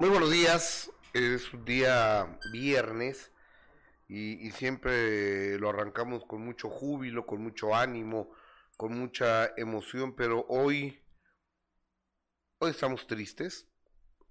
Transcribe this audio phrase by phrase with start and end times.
[0.00, 3.30] Muy buenos días, es un día viernes
[4.08, 8.30] y, siempre lo arrancamos con mucho júbilo, con mucho ánimo,
[8.78, 10.98] con mucha emoción, pero hoy,
[12.60, 13.68] hoy estamos tristes.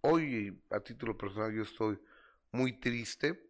[0.02, 2.00] Hoy, a título personal, yo estoy
[2.52, 3.48] muy triste.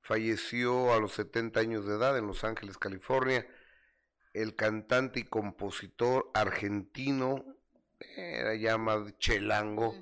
[0.00, 3.46] Falleció a los 70 años de edad en Los Ángeles, California,
[4.32, 7.44] el cantante y compositor argentino,
[8.16, 9.94] era llamado Chelango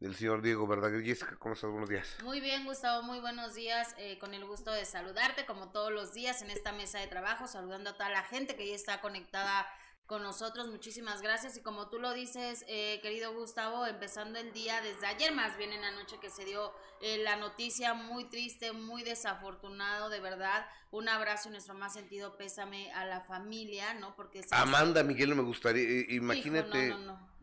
[0.00, 1.02] del señor Diego Verdaguer.
[1.38, 1.70] ¿cómo estás?
[1.70, 2.16] Buenos días.
[2.22, 3.94] Muy bien, Gustavo, muy buenos días.
[3.98, 7.46] Eh, con el gusto de saludarte, como todos los días, en esta mesa de trabajo,
[7.46, 9.66] saludando a toda la gente que ya está conectada
[10.06, 10.68] con nosotros.
[10.68, 11.56] Muchísimas gracias.
[11.56, 15.72] Y como tú lo dices, eh, querido Gustavo, empezando el día desde ayer, más bien
[15.72, 20.66] en la noche que se dio eh, la noticia, muy triste, muy desafortunado, de verdad.
[20.90, 24.14] Un abrazo y nuestro más sentido pésame a la familia, ¿no?
[24.14, 26.94] Porque Amanda, Miguel, me gustaría, imagínate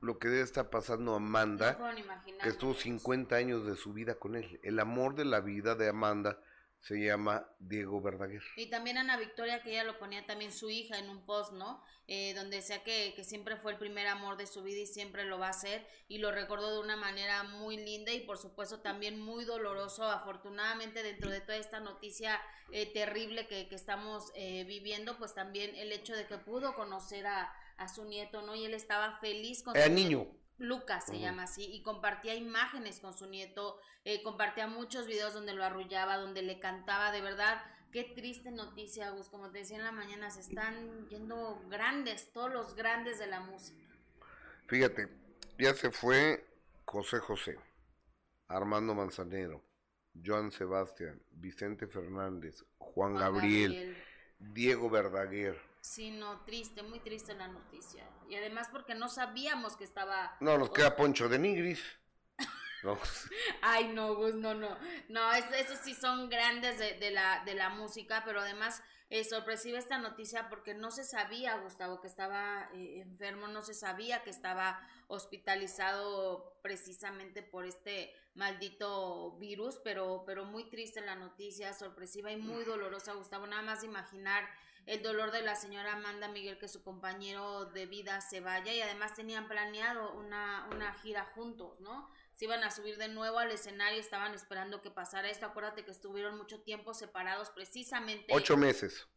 [0.02, 1.78] lo que debe estar pasando Amanda,
[2.42, 4.60] que estuvo 50 años de su vida con él.
[4.64, 6.40] El amor de la vida de Amanda
[6.82, 8.42] se llama Diego Verdaguer.
[8.56, 11.84] Y también Ana Victoria, que ella lo ponía también su hija en un post, ¿no?
[12.08, 15.24] Eh, donde decía que, que, siempre fue el primer amor de su vida y siempre
[15.26, 15.86] lo va a ser.
[16.08, 20.04] Y lo recordó de una manera muy linda y por supuesto también muy doloroso.
[20.06, 25.76] Afortunadamente dentro de toda esta noticia eh, terrible que, que estamos eh, viviendo, pues también
[25.76, 28.56] el hecho de que pudo conocer a, a su nieto, ¿no?
[28.56, 30.28] Y él estaba feliz con Era su niño.
[30.62, 35.54] Lucas se llama así, y compartía imágenes con su nieto, eh, compartía muchos videos donde
[35.54, 39.84] lo arrullaba, donde le cantaba, de verdad, qué triste noticia, Gus, como te decía en
[39.84, 43.84] la mañana, se están yendo grandes, todos los grandes de la música.
[44.68, 45.10] Fíjate,
[45.58, 46.46] ya se fue
[46.86, 47.58] José José,
[48.48, 49.64] Armando Manzanero,
[50.24, 53.98] Joan Sebastián, Vicente Fernández, Juan, Gabriel,
[54.38, 58.08] Diego Verdaguer, Sí, no, triste, muy triste la noticia.
[58.30, 60.38] Y además porque no sabíamos que estaba...
[60.40, 61.84] No, nos queda Poncho de Nigris.
[62.84, 62.98] No.
[63.62, 64.76] Ay, no, Gus, no, no.
[65.08, 68.82] No, esos sí son grandes de, la, de la música, pero además
[69.12, 73.76] es sorpresiva esta noticia porque no se sabía, Gustavo, que estaba eh, enfermo, no se
[73.76, 81.74] sabía que estaba hospitalizado precisamente por este maldito virus, pero, pero muy triste la noticia,
[81.74, 83.46] sorpresiva y muy dolorosa, Gustavo.
[83.46, 84.50] Nada más imaginar
[84.86, 88.82] el dolor de la señora Amanda Miguel que su compañero de vida se vaya y
[88.82, 92.10] además tenían planeado una, una gira juntos, ¿no?
[92.34, 95.46] Se iban a subir de nuevo al escenario, estaban esperando que pasara esto.
[95.46, 98.34] Acuérdate que estuvieron mucho tiempo separados precisamente.
[98.34, 99.08] Ocho meses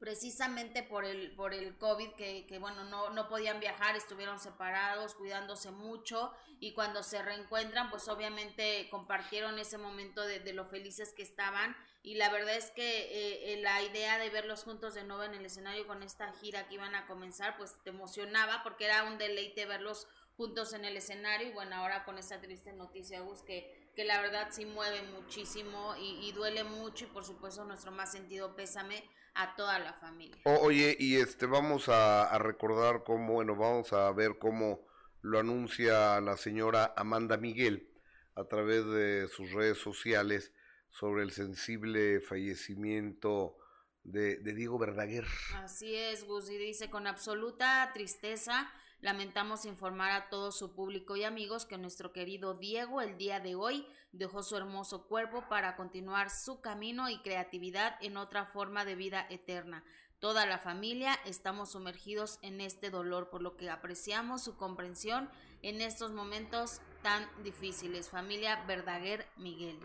[0.00, 5.14] precisamente por el, por el COVID, que, que bueno, no, no podían viajar, estuvieron separados,
[5.14, 11.12] cuidándose mucho, y cuando se reencuentran, pues obviamente compartieron ese momento de, de lo felices
[11.14, 15.04] que estaban, y la verdad es que eh, eh, la idea de verlos juntos de
[15.04, 18.86] nuevo en el escenario con esta gira que iban a comenzar, pues te emocionaba, porque
[18.86, 20.06] era un deleite verlos
[20.36, 24.20] juntos en el escenario, y bueno, ahora con esta triste noticia, Gus, que que la
[24.20, 29.02] verdad sí mueve muchísimo y, y, duele mucho y por supuesto nuestro más sentido pésame
[29.34, 30.40] a toda la familia.
[30.44, 34.86] oye, y este vamos a, recordar cómo, bueno, vamos a ver cómo
[35.22, 37.88] lo anuncia la señora Amanda Miguel
[38.34, 40.52] a través de sus redes sociales
[40.90, 43.56] sobre el sensible fallecimiento
[44.02, 45.26] de, Diego Verdaguer.
[45.54, 48.70] Así es, Gus, y dice con absoluta tristeza
[49.02, 53.54] Lamentamos informar a todo su público y amigos que nuestro querido Diego el día de
[53.54, 58.96] hoy dejó su hermoso cuerpo para continuar su camino y creatividad en otra forma de
[58.96, 59.84] vida eterna.
[60.18, 65.30] Toda la familia estamos sumergidos en este dolor, por lo que apreciamos su comprensión
[65.62, 68.10] en estos momentos tan difíciles.
[68.10, 69.78] Familia Verdaguer Miguel.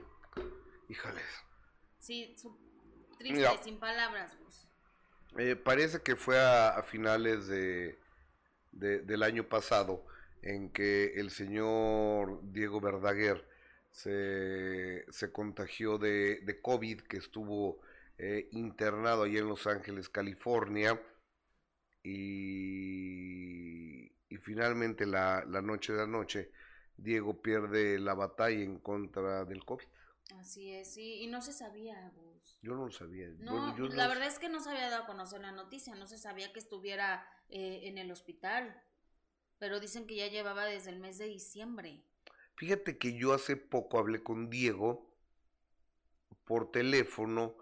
[0.89, 1.23] Híjales.
[1.99, 2.35] Sí,
[3.17, 4.37] triste, sin palabras.
[5.37, 7.97] Eh, parece que fue a finales de,
[8.71, 10.05] del año pasado
[10.41, 13.47] en que el señor Diego Verdaguer
[13.91, 17.79] se, se contagió de, de, COVID, que estuvo
[18.17, 21.01] eh, internado allá en Los Ángeles, California,
[22.03, 26.51] y, y finalmente la, la, noche de la noche
[26.97, 29.85] Diego pierde la batalla en contra del COVID.
[30.33, 32.11] Así es, sí, y no se sabía,
[32.61, 33.27] Yo no lo sabía.
[33.37, 36.17] No, la verdad es que no se había dado a conocer la noticia, no se
[36.17, 38.81] sabía que estuviera eh, en el hospital,
[39.59, 42.03] pero dicen que ya llevaba desde el mes de diciembre.
[42.55, 45.13] Fíjate que yo hace poco hablé con Diego
[46.43, 47.55] por teléfono,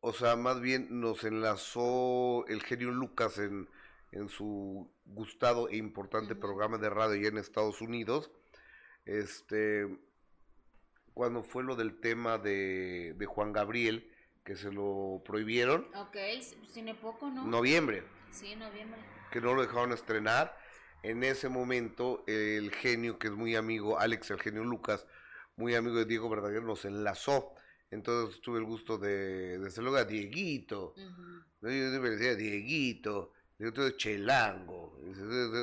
[0.00, 3.68] o sea, más bien nos enlazó el genio Lucas en,
[4.12, 8.30] en su gustado e importante programa de radio allá en Estados Unidos,
[9.04, 9.86] este,
[11.14, 14.10] cuando fue lo del tema de, de Juan Gabriel,
[14.44, 15.86] que se lo prohibieron.
[15.94, 16.16] Ok,
[16.72, 17.46] tiene poco, ¿no?
[17.46, 18.04] Noviembre.
[18.30, 19.00] Sí, noviembre.
[19.30, 20.58] Que no lo dejaron estrenar.
[21.02, 25.06] En ese momento, el genio, que es muy amigo, Alex, el genio Lucas,
[25.56, 27.54] muy amigo de Diego Verdaguer, nos enlazó.
[27.90, 30.94] Entonces tuve el gusto de, de hacerlo a Dieguito.
[31.60, 34.98] Yo decía Dieguito, yo soy chelango,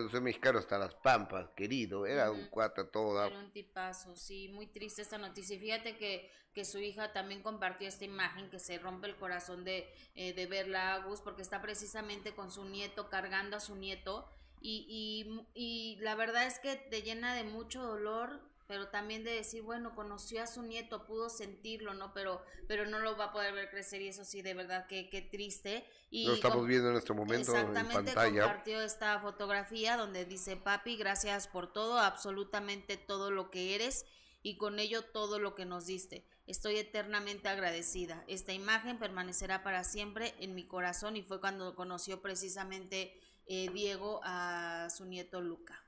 [0.09, 3.25] soy mexicano hasta las pampas, querido, era un cuata todo.
[3.25, 5.57] Era un tipazo, sí, muy triste esta noticia.
[5.57, 9.65] Y fíjate que, que su hija también compartió esta imagen que se rompe el corazón
[9.65, 14.29] de, eh, de verla, Agus, porque está precisamente con su nieto, cargando a su nieto.
[14.61, 19.31] Y, y, y la verdad es que te llena de mucho dolor pero también de
[19.31, 22.13] decir, bueno, conoció a su nieto, pudo sentirlo, ¿no?
[22.13, 25.09] Pero, pero no lo va a poder ver crecer y eso sí, de verdad, que,
[25.09, 25.85] qué triste.
[26.09, 28.44] Y lo estamos viendo en este momento en pantalla.
[28.44, 34.06] compartió esta fotografía donde dice, papi, gracias por todo, absolutamente todo lo que eres
[34.41, 36.25] y con ello todo lo que nos diste.
[36.47, 38.23] Estoy eternamente agradecida.
[38.29, 44.21] Esta imagen permanecerá para siempre en mi corazón y fue cuando conoció precisamente eh, Diego
[44.23, 45.83] a su nieto Luca.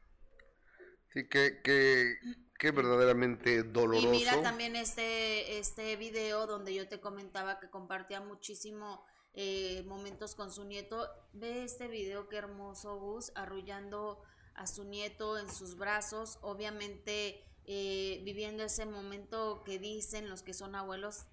[1.13, 2.17] Sí, que, que,
[2.57, 4.07] que verdaderamente doloroso.
[4.07, 9.03] Y mira también este, este video donde yo te comentaba que compartía muchísimo
[9.33, 11.09] eh, momentos con su nieto.
[11.33, 14.21] Ve este video, qué hermoso, Gus, arrullando
[14.55, 20.53] a su nieto en sus brazos, obviamente eh, viviendo ese momento que dicen los que
[20.53, 21.25] son abuelos,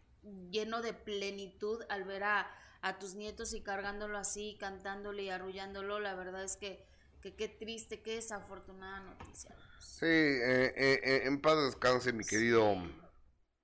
[0.50, 2.50] lleno de plenitud al ver a,
[2.82, 6.00] a tus nietos y cargándolo así, cantándole y arrullándolo.
[6.00, 6.86] La verdad es que,
[7.20, 9.54] que qué triste, qué desafortunada noticia.
[9.80, 12.76] Sí, eh, eh, eh, en paz descanse mi querido...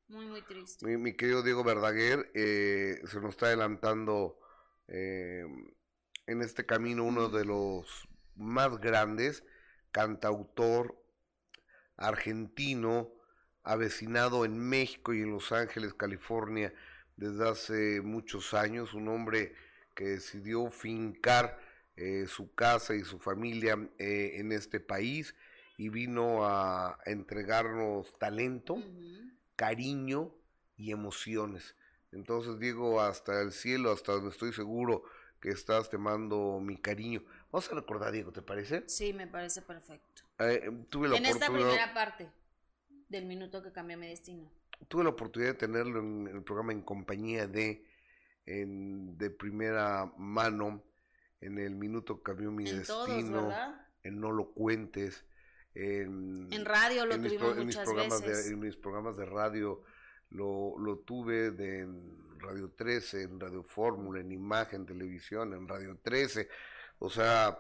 [0.09, 0.87] Muy, muy triste.
[0.97, 4.39] Mi, querido Diego Verdaguer, se nos está adelantando
[4.87, 5.73] en
[6.27, 9.45] este camino uno de los más grandes,
[9.91, 10.97] cantautor
[11.97, 13.12] argentino,
[13.62, 16.73] avecinado en México y en Los Ángeles, California,
[17.17, 19.55] desde hace muchos años, un hombre
[19.95, 21.59] que decidió fincar
[22.29, 25.35] su casa y su familia en este país
[25.76, 28.78] y vino a entregarnos talento,
[29.56, 30.32] cariño
[30.76, 31.76] y emociones.
[32.12, 35.05] Entonces, Diego, hasta el cielo, hasta donde estoy seguro
[35.40, 37.23] que estás, te mando mi cariño.
[37.52, 38.84] Vamos a recordar, Diego, ¿te parece?
[38.88, 40.23] Sí, me parece perfecto.
[40.38, 42.31] Eh, tuve la en esta primera parte
[43.08, 44.50] del minuto que cambió mi destino.
[44.88, 47.84] Tuve la oportunidad de tenerlo en el programa en compañía de,
[48.44, 50.82] en, de primera mano,
[51.40, 53.52] en el minuto que cambió mi destino,
[54.02, 55.25] en No lo cuentes,
[55.76, 58.46] en, radio lo tuvimos muchas programas veces.
[58.46, 59.82] De, en mis programas de radio
[60.31, 65.99] lo, lo tuve de, en Radio 13, en Radio Fórmula, en Imagen, Televisión, en Radio
[66.02, 66.49] 13.
[66.99, 67.58] O sea,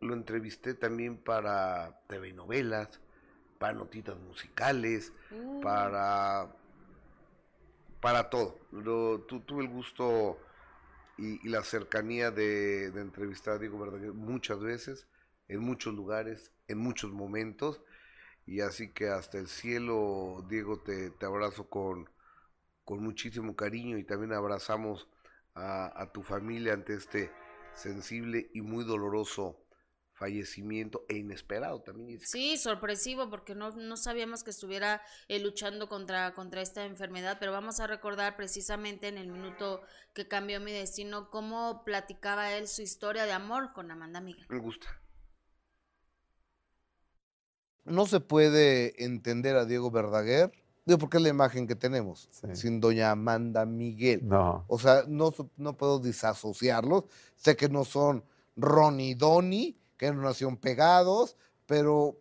[0.00, 3.00] lo entrevisté también para TV novelas,
[3.58, 5.60] para notitas musicales, uh.
[5.60, 6.48] para
[8.00, 8.58] para todo.
[8.70, 10.38] Lo, tuve el gusto
[11.16, 15.06] y, la cercanía de, de entrevistar a Diego Verdaguer muchas veces
[15.48, 17.82] en muchos lugares, en muchos momentos.
[18.46, 22.08] Y así que hasta el cielo, Diego, te, te abrazo con,
[22.84, 25.08] con muchísimo cariño y también abrazamos
[25.54, 27.32] a, a, tu familia ante este
[27.74, 29.62] sensible y muy doloroso
[30.16, 32.20] fallecimiento e inesperado también.
[32.20, 37.52] Sí, sorpresivo porque no, no sabíamos que estuviera eh, luchando contra, contra esta enfermedad, pero
[37.52, 39.82] vamos a recordar precisamente en el minuto
[40.14, 44.46] que cambió mi destino cómo platicaba él su historia de amor con Amanda Miguel.
[44.48, 44.88] Me gusta
[47.86, 50.52] no se puede entender a Diego Verdaguer,
[50.84, 54.20] digo, porque es la imagen que tenemos, sin doña Amanda Miguel.
[54.26, 54.64] No.
[54.68, 57.04] O sea, no, no puedo disasociarlos.
[57.36, 58.24] Sé que no son
[58.56, 62.16] Ronnie y Donnie, que no nacieron pegados, pero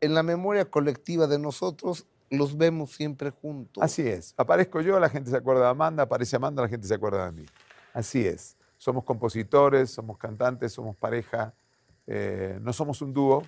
[0.00, 3.82] en la memoria colectiva de nosotros los vemos siempre juntos.
[3.82, 4.34] Así es.
[4.36, 7.42] Aparezco yo, la gente se acuerda de Amanda, aparece Amanda, la gente se acuerda de
[7.42, 7.46] mí.
[7.92, 8.56] Así es.
[8.78, 11.54] Somos compositores, somos cantantes, somos pareja,
[12.06, 13.44] eh, no somos un dúo,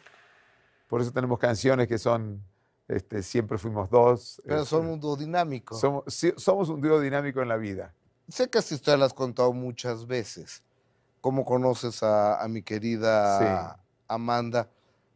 [0.87, 2.43] por eso tenemos canciones que son
[2.89, 4.43] este, Siempre fuimos dos.
[4.45, 5.75] Pero este, son un dúo dinámico.
[5.77, 6.05] Somos,
[6.37, 7.95] somos un dúo dinámico en la vida.
[8.29, 10.63] Sé que esta historia la has contado muchas veces.
[11.21, 14.69] ¿Cómo conoces a, mi querida Amanda?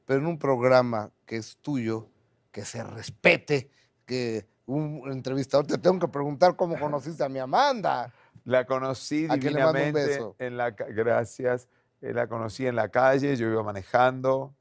[0.07, 2.09] Pero en un programa que es tuyo,
[2.51, 3.71] que se respete,
[4.07, 8.13] que un entrevistador te tengo que preguntar cómo conociste a mi Amanda.
[8.45, 11.69] La conocí divinamente en la gracias.
[12.01, 14.55] Eh, la conocí en la calle, yo iba manejando,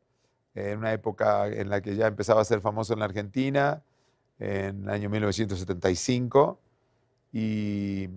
[0.57, 3.83] en una época en la que ya empezaba a ser famoso en la Argentina,
[4.39, 6.59] en el año 1975,
[7.31, 8.09] y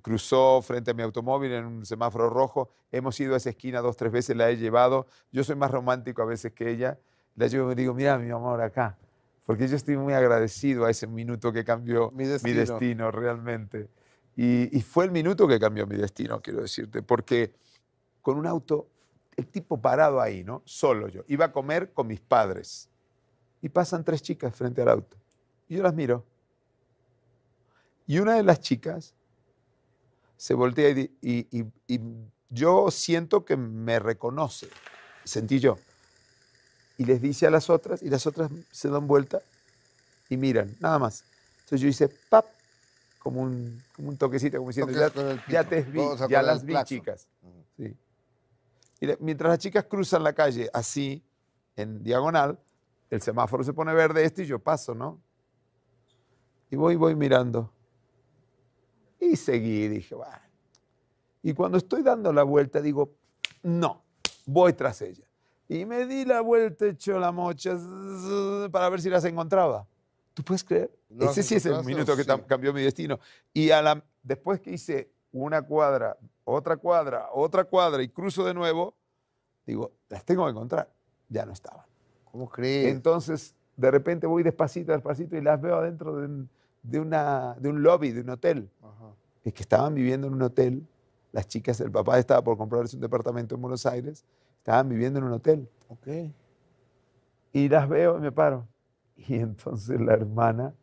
[0.00, 2.70] cruzó frente a mi automóvil en un semáforo rojo.
[2.90, 5.06] Hemos ido a esa esquina dos, tres veces, la he llevado.
[5.30, 6.98] Yo soy más romántico a veces que ella.
[7.36, 8.96] La llevo y digo, mira mi amor acá,
[9.46, 13.88] porque yo estoy muy agradecido a ese minuto que cambió mi destino, realmente.
[14.36, 17.54] Y, y fue el minuto que cambió mi destino, quiero decirte, porque
[18.22, 18.86] con un auto
[19.36, 20.62] el tipo parado ahí, ¿no?
[20.64, 21.22] Solo yo.
[21.28, 22.88] Iba a comer con mis padres.
[23.64, 25.16] y pasan tres chicas frente al auto.
[25.68, 26.24] Y yo las miro.
[28.06, 29.14] Y una de las chicas
[30.36, 31.64] se voltea y,
[32.50, 34.68] yo siento que me reconoce,
[35.24, 35.78] sentí yo.
[36.98, 39.40] Y les dice a las otras, y las otras se dan vuelta
[40.28, 41.24] y miran, nada más.
[41.60, 42.44] Entonces yo hice, pap,
[43.20, 44.92] como un, como un toquecito, como diciendo,
[45.48, 47.28] ya, te vi, ya las vi, chicas.
[47.76, 47.96] Sí.
[49.20, 51.24] Mientras las chicas cruzan la calle así,
[51.76, 52.58] en diagonal,
[53.10, 55.20] el semáforo se pone verde este y yo paso, ¿no?
[56.70, 57.72] Y voy, voy mirando.
[59.20, 60.32] Y seguí, dije, bueno.
[61.42, 63.12] Y cuando estoy dando la vuelta, digo,
[63.62, 64.02] no,
[64.46, 65.24] voy tras ella.
[65.68, 67.76] Y me di la vuelta, echó la mocha
[68.70, 69.86] para ver si las encontraba.
[70.34, 70.90] ¿Tú puedes creer?
[71.20, 73.18] Ese sí es el minuto que cambió mi destino.
[73.52, 78.54] Y a la, después que hice una cuadra, otra cuadra, otra cuadra y cruzo de
[78.54, 78.94] nuevo,
[79.66, 80.92] digo, las tengo que encontrar.
[81.28, 81.84] Ya no estaban.
[82.30, 82.92] ¿Cómo crees?
[82.92, 86.50] Entonces, de repente voy despacito, despacito y las veo adentro de un,
[86.82, 88.70] de una, de un lobby, de un hotel.
[89.44, 90.86] Es que estaban viviendo en un hotel.
[91.32, 94.24] Las chicas, el papá estaba por comprarse un departamento en Buenos Aires.
[94.58, 95.68] Estaban viviendo en un hotel.
[95.88, 96.08] Ok.
[97.52, 98.66] Y las veo y me paro.
[99.16, 100.74] Y entonces la hermana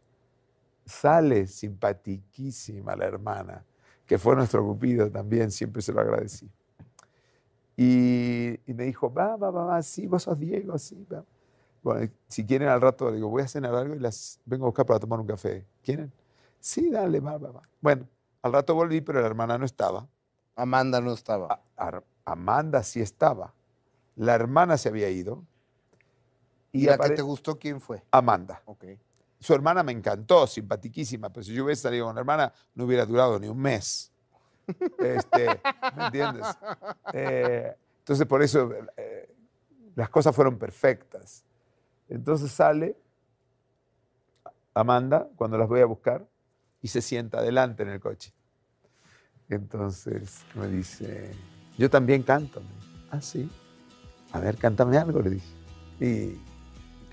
[0.85, 3.65] sale simpatiquísima, la hermana,
[4.09, 6.49] que fue nuestro cupido también, siempre se lo agradecí.
[7.77, 11.23] Y, me dijo, va, va, va, va, sí, vos sos Diego, sí, va.
[11.83, 14.87] Bueno, si quieren al rato, digo, voy a cenar algo y las vengo a buscar
[14.87, 15.63] para tomar un café.
[15.83, 16.11] ¿Quieren?
[16.59, 17.61] Sí, dale, va, va, va.
[17.81, 18.07] Bueno,
[18.41, 20.07] al rato volví, pero la hermana no estaba.
[20.55, 21.61] Amanda no estaba.
[22.25, 23.53] Amanda sí estaba.
[24.15, 25.43] La hermana se había ido.
[26.71, 28.01] ¿Y, la que te gustó quién fue?
[28.09, 28.63] Amanda.
[28.65, 28.85] Ok.
[29.39, 33.05] Su hermana me encantó, simpatiquísima, pero si yo hubiese salido con la hermana, no hubiera
[33.05, 34.11] durado ni un mes.
[34.97, 35.59] Este,
[35.95, 36.45] ¿Me entiendes?
[37.13, 39.33] Eh, entonces, por eso eh,
[39.95, 41.43] las cosas fueron perfectas.
[42.07, 42.97] Entonces sale
[44.73, 46.27] Amanda cuando las voy a buscar
[46.81, 48.33] y se sienta adelante en el coche.
[49.49, 51.31] Entonces me dice,
[51.77, 52.61] yo también canto.
[53.11, 53.49] Ah, sí.
[54.31, 55.47] A ver, cántame algo, le dije.
[55.99, 56.41] Y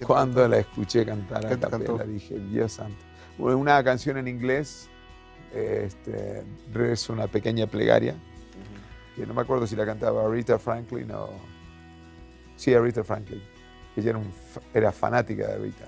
[0.05, 3.05] cuando la escuché cantar a capela, dije, Dios santo.
[3.39, 4.89] Una canción en inglés,
[5.55, 8.15] este, rezo una pequeña plegaria,
[9.15, 11.31] que no me acuerdo si la cantaba Aretha Franklin o...
[12.57, 13.43] Sí, Aretha Franklin.
[13.97, 14.21] Ella era,
[14.75, 15.87] era fanática de Aretha.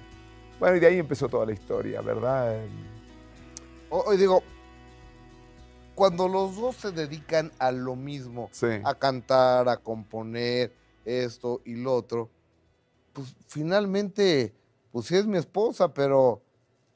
[0.58, 2.58] Bueno, y de ahí empezó toda la historia, ¿verdad?
[3.90, 4.42] Hoy digo,
[5.94, 8.50] cuando los dos se dedican a lo mismo,
[8.84, 10.72] a cantar, a componer,
[11.04, 12.28] esto y lo otro,
[13.18, 14.54] pues finalmente,
[14.92, 16.40] pues sí es mi esposa, pero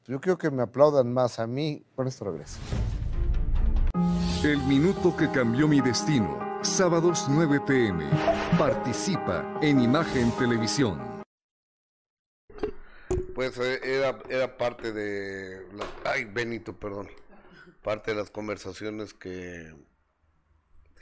[0.06, 1.84] yo quiero que me aplaudan más a mí.
[1.96, 2.60] Con esto regreso.
[4.44, 6.38] El minuto que cambió mi destino.
[6.62, 8.08] Sábados 9 pm.
[8.56, 11.00] Participa en Imagen Televisión.
[13.34, 15.66] Pues eh, era, era parte de...
[16.04, 17.08] ay, Benito, perdón.
[17.82, 19.74] Parte de las conversaciones que,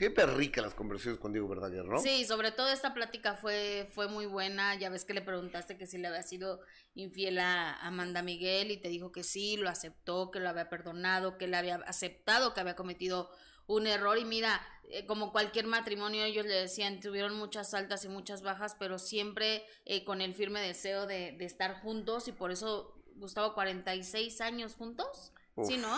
[0.01, 1.99] Siempre rica las conversaciones con Diego Verdaguer, ¿no?
[1.99, 4.73] Sí, sobre todo esta plática fue, fue muy buena.
[4.73, 6.59] Ya ves que le preguntaste que si le había sido
[6.95, 11.37] infiel a Amanda Miguel y te dijo que sí, lo aceptó, que lo había perdonado,
[11.37, 13.29] que le había aceptado que había cometido
[13.67, 14.17] un error.
[14.17, 18.75] Y mira, eh, como cualquier matrimonio, ellos le decían, tuvieron muchas altas y muchas bajas,
[18.79, 23.53] pero siempre eh, con el firme deseo de, de, estar juntos y por eso, Gustavo,
[23.53, 25.31] 46 años juntos,
[25.63, 25.95] ¿sí, no?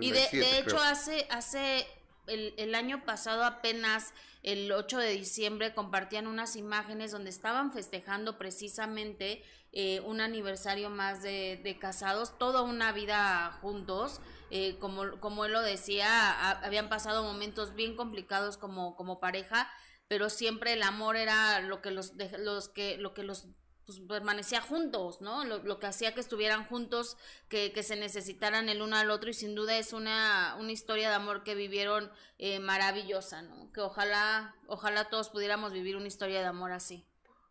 [0.00, 1.84] Y de, de hecho, hace, hace
[2.26, 4.12] el, año pasado apenas
[4.42, 11.22] el 8 de diciembre compartían unas imágenes donde estaban festejando precisamente eh, un aniversario más
[11.22, 14.20] de, casados, toda una vida juntos.
[14.50, 19.70] Eh, como, como él lo decía, habían pasado momentos bien complicados como, como pareja,
[20.08, 23.48] pero siempre el amor era lo que los, los que, lo que los
[23.86, 25.44] pues permanecía juntos, ¿no?
[25.44, 27.16] Lo, que hacía que estuvieran juntos,
[27.48, 31.08] que, que, se necesitaran el uno al otro y sin duda es una, una historia
[31.08, 33.72] de amor que vivieron eh, maravillosa, ¿no?
[33.72, 37.06] Que ojalá, ojalá todos pudiéramos vivir una historia de amor así.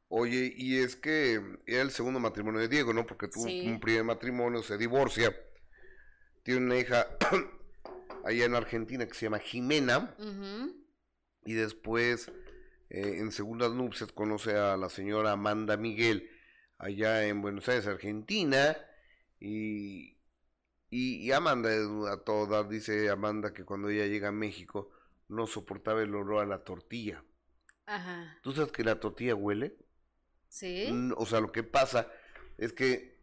[0.08, 3.06] Oye, y es que era el segundo matrimonio de Diego, ¿no?
[3.06, 5.34] Porque tuvo un primer matrimonio, se divorcia,
[6.44, 7.08] tiene una hija
[8.26, 10.16] allá en Argentina que se llama Jimena,
[11.46, 12.30] y después
[12.94, 16.30] eh, en segundas nupcias conoce a la señora Amanda Miguel
[16.78, 18.76] allá en Buenos Aires, Argentina,
[19.40, 20.18] y,
[20.90, 21.70] y, Amanda
[22.12, 24.92] a todas, dice Amanda que cuando ella llega a México
[25.30, 27.24] no soportaba el olor a la tortilla.
[27.86, 28.38] Ajá.
[28.44, 29.78] ¿Tú sabes que la tortilla huele?
[30.50, 30.90] Sí.
[31.16, 32.12] O sea, lo que pasa
[32.58, 33.18] es que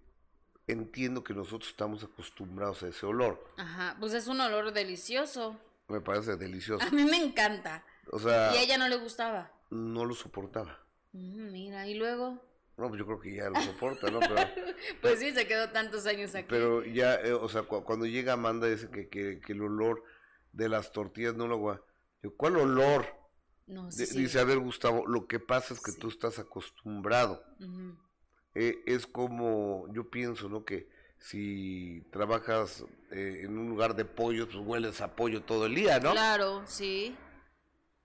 [0.66, 3.52] entiendo que nosotros estamos acostumbrados a ese olor.
[3.58, 5.60] Ajá, pues es un olor delicioso.
[5.88, 6.86] Me parece delicioso.
[6.86, 7.84] A mí me encanta.
[8.10, 8.54] O sea.
[8.54, 10.78] Y a ella no le gustaba no lo soportaba.
[11.12, 12.42] mira, y luego.
[12.76, 14.20] No, pues yo creo que ya lo soporta, ¿no?
[14.20, 14.36] Pero,
[15.02, 16.46] pues sí, se quedó tantos años aquí.
[16.48, 20.04] Pero ya, eh, o sea, cuando llega Amanda dice que, que, que, el olor
[20.52, 21.84] de las tortillas no lo agua.
[22.36, 23.06] ¿Cuál olor?
[23.66, 27.44] No, sí, Dice, a ver, Gustavo, lo que pasa es que tú estás acostumbrado.
[28.54, 30.64] Eh, es como, yo pienso, ¿no?
[30.64, 35.74] Que si trabajas eh, en un lugar de pollo, pues hueles a pollo todo el
[35.74, 36.12] día, ¿no?
[36.12, 37.14] Claro, sí.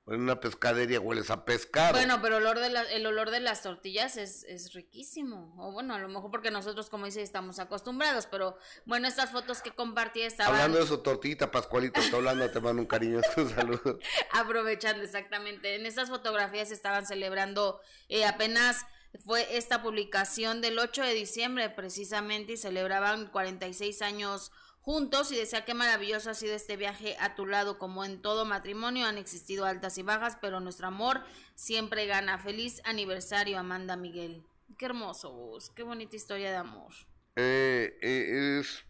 [0.06, 1.94] En una pescadería hueles a pescado.
[1.94, 5.56] Bueno, pero el olor de, el olor de las tortillas es, es riquísimo.
[5.58, 8.28] O bueno, a lo mejor porque nosotros, como dice, estamos acostumbrados.
[8.28, 10.56] Pero bueno, estas fotos que compartí estaban...
[10.56, 14.00] Hablando de eso, tortita, Pascualito, está hablando, te mando un cariñoso saludo.
[14.34, 15.76] Aprovechando, exactamente.
[15.76, 17.80] En estas fotografías estaban celebrando
[18.10, 18.86] eh, apenas
[19.20, 24.52] fue esta publicación del 8 de diciembre precisamente y celebraban 46 años
[24.84, 28.46] juntos y decía qué maravilloso ha sido este viaje a tu lado como en todo
[28.46, 31.24] matrimonio han existido altas y bajas pero nuestro amor
[31.56, 32.38] siempre gana.
[32.38, 34.44] Feliz aniversario Amanda Miguel.
[34.78, 36.94] Qué hermoso vos qué bonita historia de amor.
[37.38, 38.84] Eh, eh es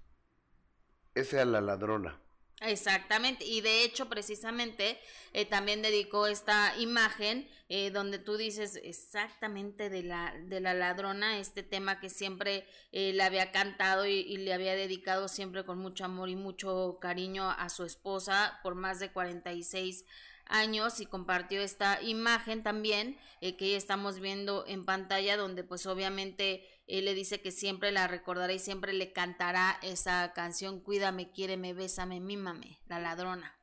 [1.15, 2.22] ese a la ladrona
[2.65, 4.98] Exactamente, y de hecho precisamente
[5.34, 11.39] eh, también dedicó esta imagen eh, donde tú dices exactamente de la, de la ladrona,
[11.39, 15.77] este tema que siempre eh, le había cantado y, y, le había dedicado siempre con
[15.77, 20.05] mucho amor y mucho cariño a su esposa por más de 46
[20.46, 23.17] años y compartió esta imagen también
[23.58, 28.53] que estamos viendo en pantalla donde pues obviamente él le dice que siempre la recordará
[28.53, 33.57] y siempre le cantará esa canción, Cuídame, quiéreme, bésame, mímame, la ladrona.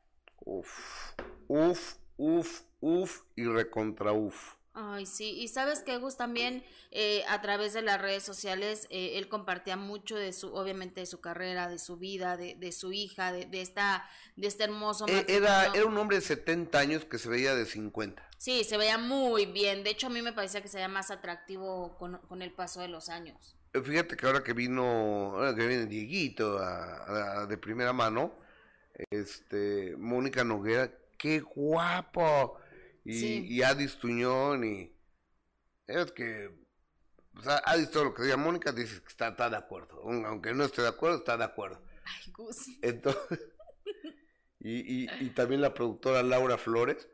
[0.44, 1.14] Uf,
[1.48, 4.59] uf, uf, uf y recontra uf.
[4.82, 9.18] Ay, sí, y sabes que Gus también eh, a través de las redes sociales, eh,
[9.18, 12.92] él compartía mucho de su, obviamente de su carrera, de su vida, de, de su
[12.92, 17.04] hija, de, de, esta, de este hermoso eh, era, era un hombre de 70 años
[17.04, 18.26] que se veía de 50.
[18.38, 21.10] Sí, se veía muy bien, de hecho a mí me parecía que se veía más
[21.10, 23.56] atractivo con, con el paso de los años.
[23.72, 24.82] Fíjate que ahora que vino,
[25.34, 28.32] ahora que viene Dieguito a, de primera mano,
[29.10, 32.58] este, Mónica Noguera, qué guapo
[33.04, 34.92] y, y Adis Tuñón y
[35.86, 36.50] es que
[37.36, 40.52] o sea, Adis todo lo que diga Mónica dice que está, está, de acuerdo, aunque
[40.52, 41.82] no esté de acuerdo, está de acuerdo.
[42.04, 42.66] Ay, Gus.
[42.82, 43.40] Entonces,
[44.60, 47.08] y, y, y también la productora Laura Flores,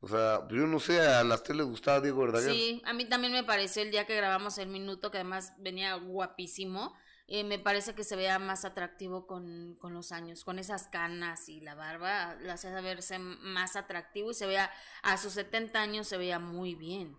[0.00, 2.52] o sea, yo no sé, a las tele gustaba Diego Verdaguer.
[2.52, 5.94] Sí, a mí también me pareció el día que grabamos el minuto, que además venía
[5.94, 6.96] guapísimo.
[7.34, 11.48] Eh, me parece que se vea más atractivo con, con, los años, con esas canas
[11.48, 14.70] y la barba, la hace verse más atractivo y se vea,
[15.02, 17.16] a sus 70 años se veía muy bien.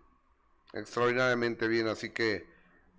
[0.72, 2.46] Extraordinariamente bien, así que...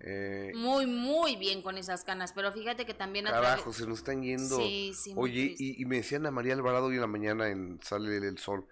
[0.00, 3.24] Eh, muy, muy bien con esas canas, pero fíjate que también...
[3.24, 4.58] Carajo, se nos están yendo.
[4.58, 7.80] Sí, sí, Oye, y, y, me decían a María Alvarado hoy en la mañana en
[7.82, 8.68] Sale el Sol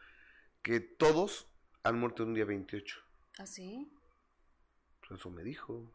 [0.62, 1.48] que todos
[1.82, 2.96] han muerto en un día 28.
[3.38, 3.90] ¿Ah, sí?
[5.10, 5.90] Eso me dijo.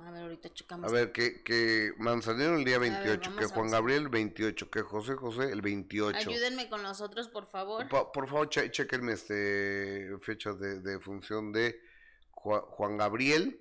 [0.00, 0.90] A ver, ahorita checamos.
[0.90, 5.14] A ver, que, que Manzanero el día 28, que Juan Gabriel el 28, que José
[5.14, 6.18] José el 28.
[6.18, 7.88] Ayúdenme con los otros, por favor.
[7.88, 11.80] por favor, chequenme este, fechas de, de función de
[12.30, 13.60] Juan Gabriel,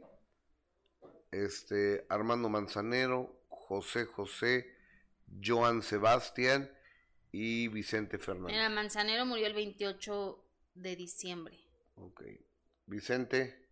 [1.32, 4.74] este, Armando Manzanero, José José,
[5.44, 6.72] Joan Sebastián
[7.32, 8.56] y Vicente Fernández.
[8.56, 11.60] Mira, Manzanero murió el 28 de diciembre.
[11.96, 12.24] Ok.
[12.86, 13.70] Vicente.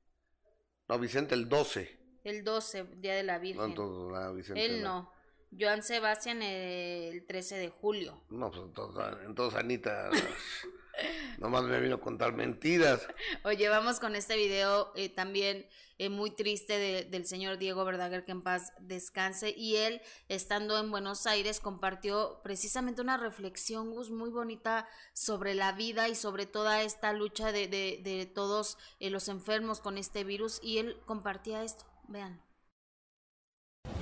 [0.88, 1.97] No, Vicente el 12.
[2.28, 3.74] El 12, Día de la Virgen.
[3.74, 5.10] No, ah, Él no.
[5.58, 8.22] Joan Sebastián el 13 de julio.
[8.30, 10.10] No, pues entonces, entonces Anita
[11.38, 13.08] nomás me vino a contar mentiras.
[13.46, 15.68] Oye, vamos con este video eh, también
[16.00, 19.54] eh, muy triste de, del señor Diego Verdaguer, que en paz descanse.
[19.56, 25.72] Y él, estando en Buenos Aires, compartió precisamente una reflexión, Gus, muy bonita sobre la
[25.72, 30.26] vida y sobre toda esta lucha de, de, de todos eh, los enfermos con este
[30.26, 30.60] virus.
[30.62, 31.87] Y él compartía esto.
[32.08, 32.40] Vean.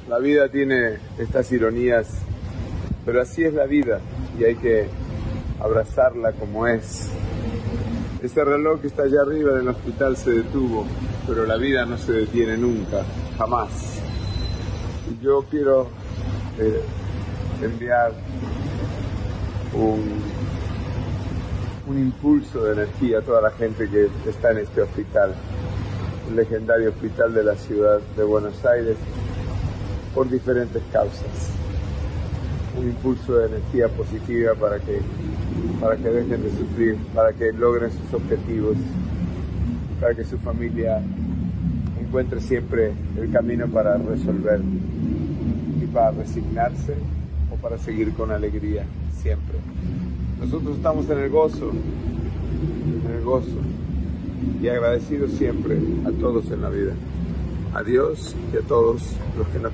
[0.08, 2.22] La vida tiene estas ironías,
[3.04, 4.00] pero así es la vida
[4.40, 4.88] y hay que
[5.60, 7.10] abrazarla como es.
[8.22, 10.86] Ese reloj que está allá arriba del hospital se detuvo,
[11.28, 13.04] pero la vida no se detiene nunca,
[13.38, 14.00] jamás.
[15.10, 15.88] Y yo quiero
[16.60, 16.82] eh,
[17.62, 18.14] enviar
[19.74, 20.22] un,
[21.88, 25.34] un impulso de energía a toda la gente que está en este hospital,
[26.34, 28.98] legendario hospital de la ciudad de Buenos Aires,
[30.14, 31.52] por diferentes causas.
[32.80, 35.02] Un impulso de energía positiva para que,
[35.80, 38.76] para que dejen de sufrir, para que logren sus objetivos,
[40.00, 41.02] para que su familia
[42.00, 44.62] encuentre siempre el camino para resolver
[45.82, 46.96] y para resignarse
[47.52, 48.86] o para seguir con alegría
[49.22, 49.58] siempre.
[50.40, 53.60] Nosotros estamos en el gozo, en el gozo
[54.62, 56.94] y agradecidos siempre a todos en la vida.
[57.74, 59.02] a Dios y a todos
[59.38, 59.74] los que nos...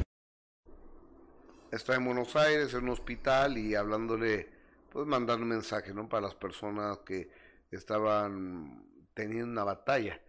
[1.71, 4.49] Está en Buenos Aires, en un hospital y hablándole,
[4.91, 6.09] pues mandando un mensaje, ¿no?
[6.09, 7.29] Para las personas que
[7.69, 10.19] estaban teniendo una batalla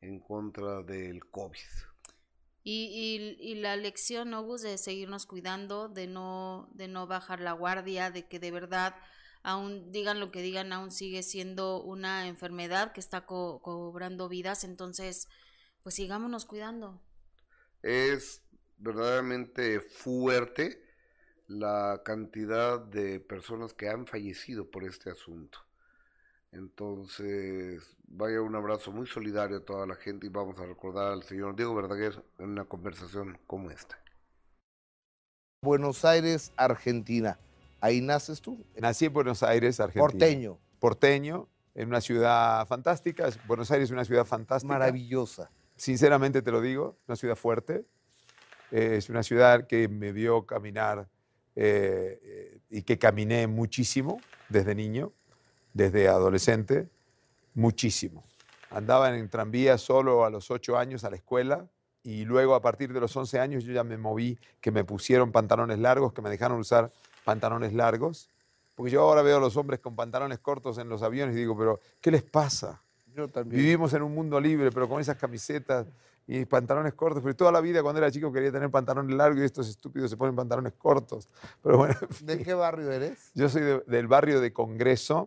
[0.00, 1.58] en contra del COVID.
[2.64, 4.62] Y, y, la lección, ¿no, Gus?
[4.62, 8.94] De seguirnos cuidando, de no, de no bajar la guardia, de que de verdad,
[9.42, 15.28] aún digan lo que digan, aún sigue siendo una enfermedad que está cobrando vidas, entonces,
[15.82, 17.00] pues sigámonos cuidando.
[17.82, 18.42] Es
[18.78, 20.82] verdaderamente fuerte
[21.48, 25.58] la cantidad de personas que han fallecido por este asunto.
[26.52, 31.22] Entonces, vaya un abrazo muy solidario a toda la gente y vamos a recordar al
[31.22, 33.98] señor Diego Verdaguer en una conversación como esta.
[35.62, 37.38] Buenos Aires, Argentina.
[37.82, 38.64] ¿Ahí naces tú?
[38.76, 40.06] Nací en Buenos Aires, Argentina.
[40.06, 40.58] Porteño.
[40.78, 43.28] Porteño, en una ciudad fantástica.
[43.48, 44.72] Buenos Aires es una ciudad fantástica.
[44.72, 45.50] Maravillosa.
[45.74, 47.84] Sinceramente te lo digo, una ciudad fuerte.
[48.70, 51.08] es una ciudad que me vio caminar
[51.56, 55.12] eh, eh, y que caminé muchísimo desde niño
[55.74, 56.88] desde adolescente
[57.54, 58.24] muchísimo.
[58.70, 61.66] Andaba en tranvía solo a los 8 años a la escuela
[62.04, 65.32] y luego a partir de los 11 años yo ya me moví, que me pusieron
[65.32, 66.92] pantalones largos, que me dejaron usar
[67.24, 68.28] pantalones largos.
[68.74, 71.56] Porque yo ahora veo a los hombres con pantalones cortos en los aviones y digo,
[71.56, 72.82] pero ¿qué les pasa?
[73.14, 73.62] Yo también.
[73.62, 75.86] Vivimos en un mundo libre, pero con esas camisetas
[76.26, 77.22] y pantalones cortos.
[77.22, 80.16] Pero toda la vida cuando era chico quería tener pantalones largos y estos estúpidos se
[80.16, 81.28] ponen pantalones cortos.
[81.62, 83.30] Pero bueno, ¿De qué barrio eres?
[83.34, 85.26] Yo soy del barrio de Congreso.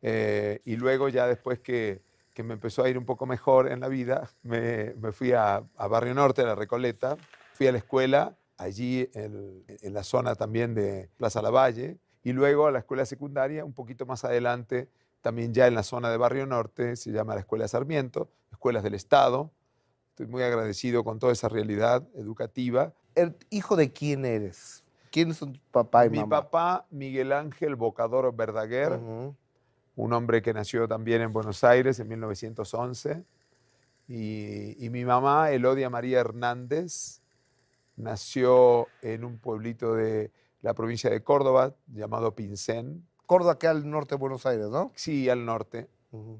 [0.00, 2.02] Eh, y luego ya después que,
[2.34, 5.62] que, me empezó a ir un poco mejor en la vida, me, me fui a,
[5.76, 7.16] a, Barrio Norte, a la Recoleta.
[7.52, 11.98] Fui a la escuela, allí en, en la zona también de Plaza Lavalle.
[12.24, 14.88] Y luego a la escuela secundaria, un poquito más adelante,
[15.20, 18.94] también ya en la zona de Barrio Norte, se llama la Escuela Sarmiento, Escuelas del
[18.94, 19.50] Estado,
[20.12, 22.92] Estoy muy agradecido con toda esa realidad educativa.
[23.14, 24.84] ¿El hijo de quién eres?
[25.10, 26.26] ¿Quiénes son tu papá y mi mamá?
[26.26, 29.00] Mi papá, Miguel Ángel Bocador Verdaguer,
[29.96, 33.24] un hombre que nació también en Buenos Aires en 1911.
[34.06, 37.21] Y, y, mi mamá, Elodia María Hernández,
[37.96, 43.06] nació en un pueblito de la provincia de Córdoba llamado Pincén.
[43.26, 44.92] Córdoba, que al norte de Buenos Aires, ¿no?
[44.94, 45.88] Sí, al norte.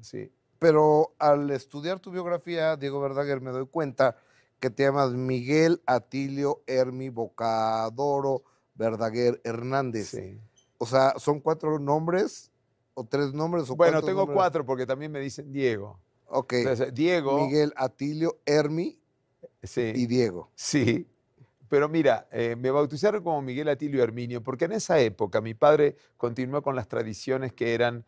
[0.01, 0.31] Sí.
[0.59, 4.15] Pero al estudiar tu biografía, Diego Verdaguer, me doy cuenta
[4.59, 8.43] que te llamas Miguel Atilio Hermi Bocadoro
[8.75, 10.09] Verdaguer Hernández.
[10.09, 10.39] Sí.
[10.77, 12.51] O sea, ¿son cuatro nombres
[12.93, 13.69] o tres nombres?
[13.69, 15.99] O bueno, tengo cuatro porque también me dicen Diego.
[16.27, 16.53] Ok.
[16.93, 17.45] Diego.
[17.45, 18.99] Miguel Atilio Hermi
[19.75, 20.51] y Diego.
[20.55, 21.07] Sí.
[21.69, 25.95] Pero mira, eh, me bautizaron como Miguel Atilio Herminio porque en esa época mi padre
[26.17, 28.05] continuó con las tradiciones que eran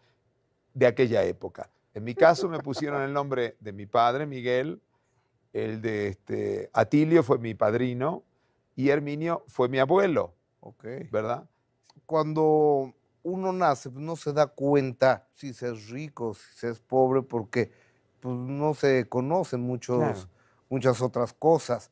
[0.74, 1.70] de aquella época.
[1.94, 4.82] En mi caso me pusieron el nombre de mi padre, Miguel,
[5.54, 8.24] el de este, Atilio fue mi padrino
[8.76, 10.34] y Herminio fue mi abuelo.
[10.60, 10.84] Ok.
[11.10, 11.48] ¿Verdad?
[12.06, 16.80] Cuando uno nace, pues, no se da cuenta si se es rico, si se es
[16.80, 17.72] pobre, porque
[18.20, 20.28] pues, no se conocen muchos,
[20.70, 21.90] muchas otras cosas.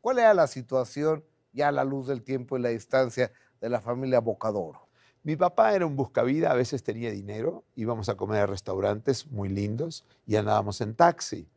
[0.00, 3.80] ¿Cuál era la situación ya a la luz del tiempo y la distancia de la
[3.80, 4.86] familia Bocadoro?
[5.26, 9.48] Mi papá era un buscavida, a veces tenía dinero, íbamos a comer a restaurantes muy
[9.48, 11.48] lindos y andábamos en taxi.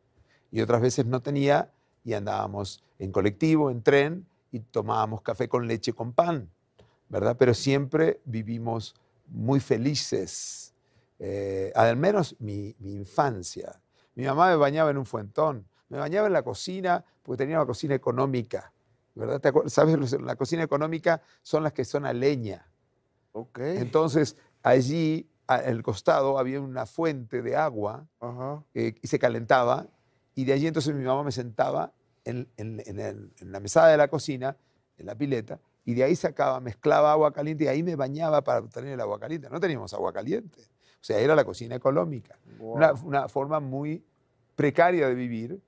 [0.52, 1.71] Y otras veces no tenía
[2.04, 6.49] y andábamos en colectivo, en tren y tomábamos café con leche con pan,
[7.10, 7.36] ¿verdad?
[7.38, 8.95] Pero siempre vivimos
[9.28, 10.73] muy felices,
[11.19, 13.80] eh, al menos mi, mi infancia.
[14.15, 17.65] Mi mamá me bañaba en un fuentón, me bañaba en la cocina porque tenía una
[17.65, 18.71] cocina económica,
[19.15, 19.41] ¿verdad?
[19.67, 20.13] ¿Sabes?
[20.21, 22.65] La cocina económica son las que son a leña.
[23.56, 28.08] Entonces, allí, al costado, había una fuente de agua
[28.73, 29.88] eh, y se calentaba.
[30.36, 32.47] Y de allí entonces mi mamá me sentaba en,
[33.41, 34.56] la mesada de la cocina,
[34.97, 38.60] en la pileta, y de ahí sacaba, mezclaba agua caliente y ahí me bañaba para
[38.60, 39.49] obtener el agua caliente.
[39.49, 40.62] No teníamos agua caliente.
[40.62, 42.38] O sea, era la cocina económica.
[42.60, 44.04] Una, una, forma muy
[44.56, 45.62] precaria de vivir,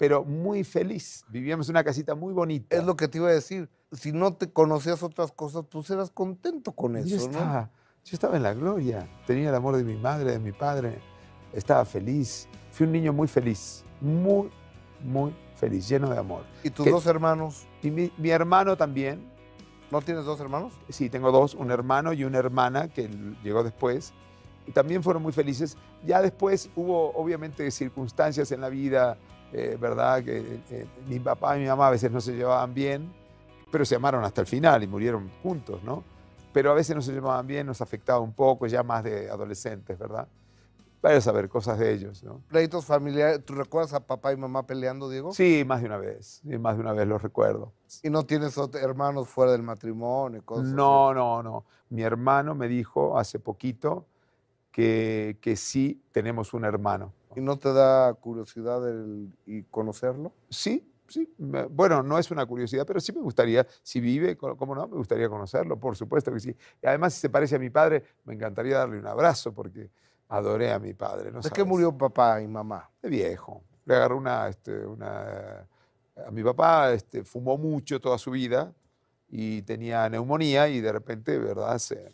[0.00, 1.26] pero muy feliz.
[1.28, 2.74] Vivíamos en una casita muy bonita.
[2.74, 6.10] Es lo que te iba a decir si no te conocías otras cosas, pues eras
[6.10, 7.70] contento con eso, yo estaba, ¿no?
[8.06, 11.02] Yo estaba en la gloria, tenía el amor de mi madre, de mi padre,
[11.52, 12.48] estaba feliz.
[12.70, 14.48] Fui un niño muy feliz, muy,
[15.04, 16.44] muy feliz, lleno de amor.
[16.64, 17.66] ¿Y tus dos hermanos?
[17.82, 19.30] Y mi, mi, hermano también.
[19.90, 20.72] ¿No tienes dos hermanos?
[20.88, 23.10] Sí, tengo dos, un hermano y una hermana que
[23.42, 24.14] llegó después.
[24.66, 25.76] Y también fueron muy felices.
[26.06, 29.18] Ya después hubo, obviamente, circunstancias en la vida,
[29.52, 30.22] eh, ¿verdad?
[30.24, 33.20] Que eh, mi papá y mi mamá a veces no se llevaban bien
[33.70, 36.02] pero se amaron hasta el final y murieron juntos, ¿no?
[36.52, 39.98] Pero a veces no se llevaban bien, nos afectaba un poco, ya más de adolescentes,
[39.98, 40.26] ¿verdad?
[41.02, 42.42] vaya a saber cosas de ellos, ¿no?
[42.48, 43.42] ¿Pleitos familiares?
[43.42, 45.32] ¿Tú recuerdas a papá y mamá peleando, Diego?
[45.32, 47.72] Sí, más de una vez, sí, más de una vez los recuerdo.
[48.02, 50.44] ¿Y no tienes hermanos fuera del matrimonio?
[50.44, 51.64] Cosas no, no, no.
[51.88, 54.04] Mi hermano me dijo hace poquito
[54.70, 57.14] que, que sí tenemos un hermano.
[57.36, 60.32] ¿Y no te da curiosidad el, y conocerlo?
[60.48, 61.32] Sí, sí.
[61.38, 64.88] Bueno, no es una curiosidad, pero sí me gustaría, si vive, ¿cómo no?
[64.88, 66.56] Me gustaría conocerlo, por supuesto que sí.
[66.82, 69.90] Y además, si se parece a mi padre, me encantaría darle un abrazo porque
[70.28, 71.30] adoré a mi padre.
[71.30, 72.90] ¿no ¿De qué murió papá y mamá?
[73.02, 73.62] De viejo.
[73.84, 75.66] Le agarró una, este, una...
[76.26, 78.72] A mi papá este, fumó mucho toda su vida
[79.28, 81.78] y tenía neumonía y de repente, ¿verdad?
[81.78, 82.12] Se,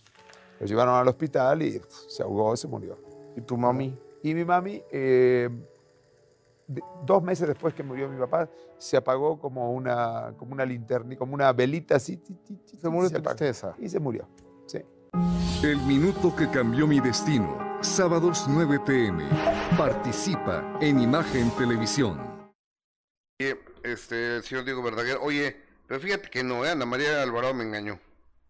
[0.61, 2.99] lo llevaron al hospital y se ahogó, se murió.
[3.37, 3.99] ¿Y tu mami?
[4.23, 5.49] Y mi mami, eh,
[7.05, 8.49] dos meses después que murió mi papá,
[8.79, 12.21] se apagó como una, como una linterna, como una velita así.
[12.81, 13.75] Se murió de tristeza.
[13.79, 14.29] Y se murió,
[14.67, 14.81] sí.
[15.63, 17.79] El minuto que cambió mi destino.
[17.81, 19.25] Sábados 9 pm.
[19.77, 22.51] Participa en Imagen Televisión.
[23.83, 26.71] Este, señor Diego Verdaguer, oye, pero fíjate que no, ¿eh?
[26.71, 28.01] Ana María Alvarado me engañó.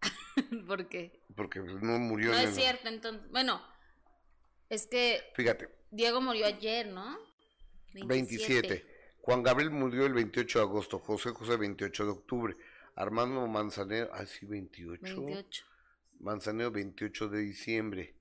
[0.66, 1.20] ¿Por qué?
[1.34, 2.30] Porque no murió.
[2.30, 3.22] No es cierto, entonces.
[3.30, 3.60] Bueno,
[4.68, 5.22] es que.
[5.34, 5.68] Fíjate.
[5.90, 7.18] Diego murió ayer, ¿no?
[7.94, 8.84] 27.
[9.22, 10.98] Juan Gabriel murió el 28 de agosto.
[10.98, 12.56] José José, 28 de octubre.
[12.94, 15.02] Armando Manzanero, ah, sí, 28.
[15.02, 15.64] 28.
[16.20, 18.14] Manzanero, 28 de diciembre.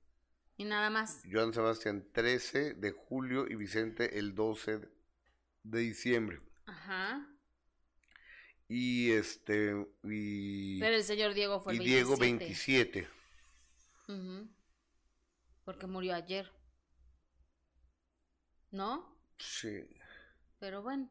[0.58, 1.22] Y nada más.
[1.32, 3.46] Joan Sebastián, 13 de julio.
[3.48, 4.82] Y Vicente, el 12
[5.64, 6.40] de diciembre.
[6.66, 7.28] Ajá.
[8.68, 9.76] Y este.
[10.04, 13.08] Y, Pero el señor Diego fue el y Diego 27.
[15.66, 16.50] Porque murió ayer.
[18.72, 19.18] ¿No?
[19.38, 19.88] Sí.
[20.60, 21.10] Pero bueno.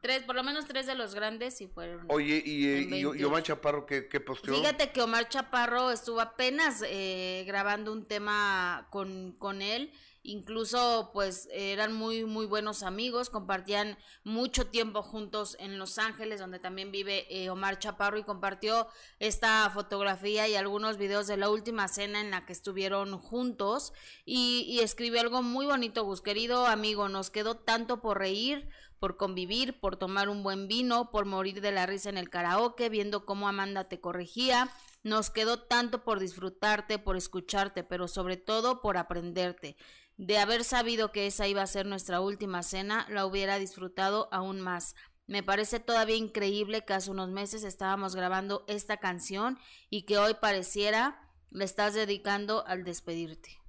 [0.00, 2.06] Tres, por lo menos tres de los grandes sí fueron.
[2.08, 4.54] Oye, ¿y, Omar Chaparro qué, qué posteó?
[4.54, 11.48] Fíjate que Omar Chaparro estuvo apenas eh, grabando un tema con, con él incluso pues
[11.52, 17.26] eran muy muy buenos amigos, compartían mucho tiempo juntos en Los Ángeles, donde también vive
[17.30, 22.30] eh, Omar Chaparro y compartió esta fotografía y algunos videos de la última cena en
[22.30, 23.92] la que estuvieron juntos
[24.24, 28.68] y, y escribió algo muy bonito, Gus, querido amigo, nos quedó tanto por reír,
[29.00, 32.88] por convivir, por tomar un buen vino, por morir de la risa en el karaoke,
[32.90, 34.70] viendo cómo Amanda te corregía.
[35.02, 39.76] Nos quedó tanto por disfrutarte, por escucharte, pero sobre todo por aprenderte.
[40.18, 44.60] De haber sabido que esa iba a ser nuestra última cena, la hubiera disfrutado aún
[44.60, 44.94] más.
[45.26, 49.58] Me parece todavía increíble que hace unos meses estábamos grabando esta canción
[49.88, 53.60] y que hoy pareciera le estás dedicando al despedirte.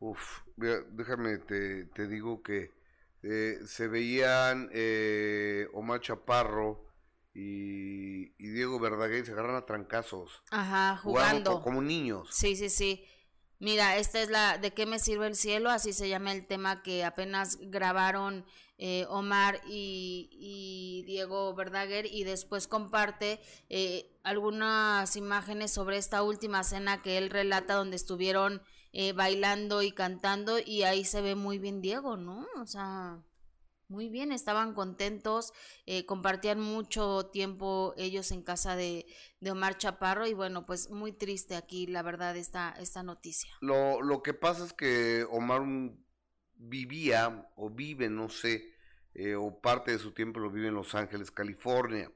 [0.00, 2.77] Uf, déjame, te, te digo que
[3.22, 6.86] eh, se veían eh, Omar Chaparro
[7.34, 10.42] y, Diego Verdaguer se agarran a trancazos.
[10.50, 11.60] Ajá, jugando.
[11.60, 12.28] como niños.
[12.32, 13.04] Sí, sí, sí.
[13.60, 15.70] Mira, esta es la ¿De qué me sirve el cielo?
[15.70, 18.44] Así se llama el tema que apenas grabaron
[18.80, 27.02] eh, Omar y, Diego Verdaguer y después comparte eh, algunas imágenes sobre esta última cena
[27.02, 31.80] que él relata donde estuvieron eh, bailando y cantando y ahí se ve muy bien
[31.80, 32.46] Diego, ¿no?
[32.60, 33.22] O sea,
[33.88, 35.52] muy bien, estaban contentos,
[35.86, 39.06] eh, compartían mucho tiempo ellos en casa de,
[39.48, 43.50] Omar Chaparro y bueno, pues muy triste aquí, la verdad, esta, esta noticia.
[43.60, 45.62] Lo, lo que pasa es que Omar
[46.54, 48.74] vivía o vive, no sé,
[49.14, 52.12] eh, o parte de su tiempo lo vive en Los Ángeles, California.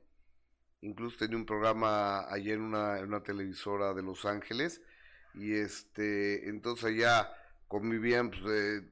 [0.82, 4.82] Incluso tenía un programa ayer en una, en una televisora de Los Ángeles
[5.34, 7.30] y este, entonces allá
[7.68, 8.82] convivían pues, eh,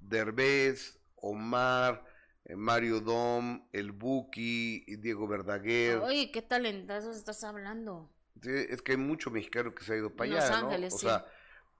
[0.00, 2.04] Derbez, Omar,
[2.44, 5.98] eh, Mario Dom, el Buki, Diego Verdaguer.
[5.98, 8.10] Oye, qué talentazos estás hablando.
[8.42, 10.96] Sí, es que hay mucho mexicano que se ha ido para allá, Ángeles, ¿no?
[10.96, 11.26] O sea,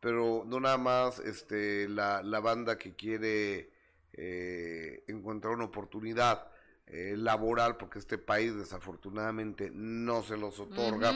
[0.01, 3.73] pero no nada más este la, la banda que quiere
[4.13, 6.52] eh, encontrar una oportunidad
[6.87, 11.15] eh, laboral, porque este país desafortunadamente no se los otorga,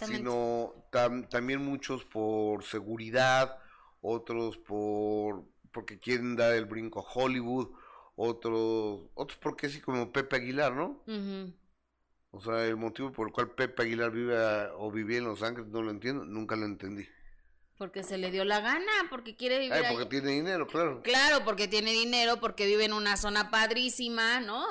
[0.00, 0.74] sino
[1.30, 3.58] también muchos por seguridad,
[4.00, 7.68] otros por porque quieren dar el brinco a Hollywood,
[8.16, 11.02] otros, otros porque sí, como Pepe Aguilar, ¿no?
[12.32, 14.36] O sea, el motivo por el cual Pepe Aguilar vive
[14.76, 17.06] o vivía en Los Ángeles no lo entiendo, nunca lo entendí.
[17.76, 21.00] Porque se le dio la gana, porque quiere vivir Ay, porque tiene dinero, claro.
[21.02, 24.64] Claro, porque tiene dinero, porque vive en una zona padrísima, ¿no?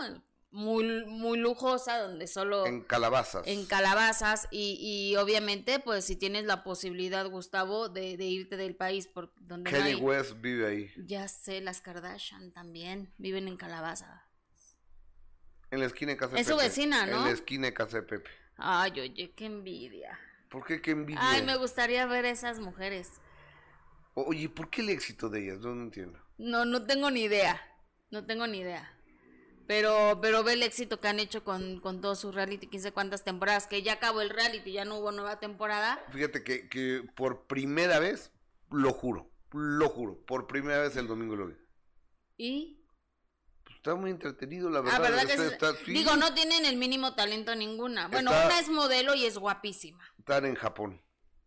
[0.52, 2.66] Muy, muy lujosa, donde solo...
[2.66, 3.46] En calabazas.
[3.46, 8.76] En calabazas, y, y obviamente, pues si tienes la posibilidad, Gustavo, de, de irte del
[8.76, 9.70] país por donde...
[9.70, 10.92] Kenny West vive ahí.
[11.06, 14.26] Ya sé, las Kardashian también viven en calabaza.
[15.72, 17.18] En la esquina de casa de Es su vecina, ¿no?
[17.18, 18.32] En la esquina de casa de Pepe.
[18.58, 20.20] Ay, oye, qué envidia.
[20.50, 21.22] ¿Por qué qué envidia?
[21.22, 23.22] Ay, me gustaría ver esas mujeres.
[24.16, 25.60] Oye, ¿por qué el éxito de ellas?
[25.60, 26.20] No, no entiendo.
[26.40, 27.62] No, no tengo ni idea.
[28.10, 28.99] No tengo ni idea.
[29.70, 32.92] Pero, pero ve el éxito que han hecho con, con todo su reality, quién sé
[32.92, 36.04] cuántas temporadas, que ya acabó el reality, ya no hubo nueva temporada.
[36.12, 38.32] Fíjate que, que por primera vez,
[38.72, 41.54] lo juro, lo juro, por primera vez el domingo lo vi.
[42.36, 42.84] ¿Y?
[43.64, 45.76] Pues está muy entretenido, la ah, verdad.
[45.86, 48.08] Digo, no tienen el mínimo talento ninguna.
[48.08, 50.04] Bueno, una es modelo y es guapísima.
[50.18, 51.00] Están en Japón.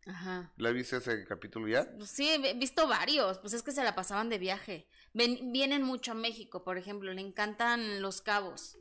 [0.06, 0.52] Ajá.
[0.56, 1.88] ¿La viste ese capítulo ya?
[2.04, 4.88] Sí, he visto varios, pues es que se la pasaban de viaje.
[5.12, 8.78] vienen mucho a México, por ejemplo, le encantan los cabos.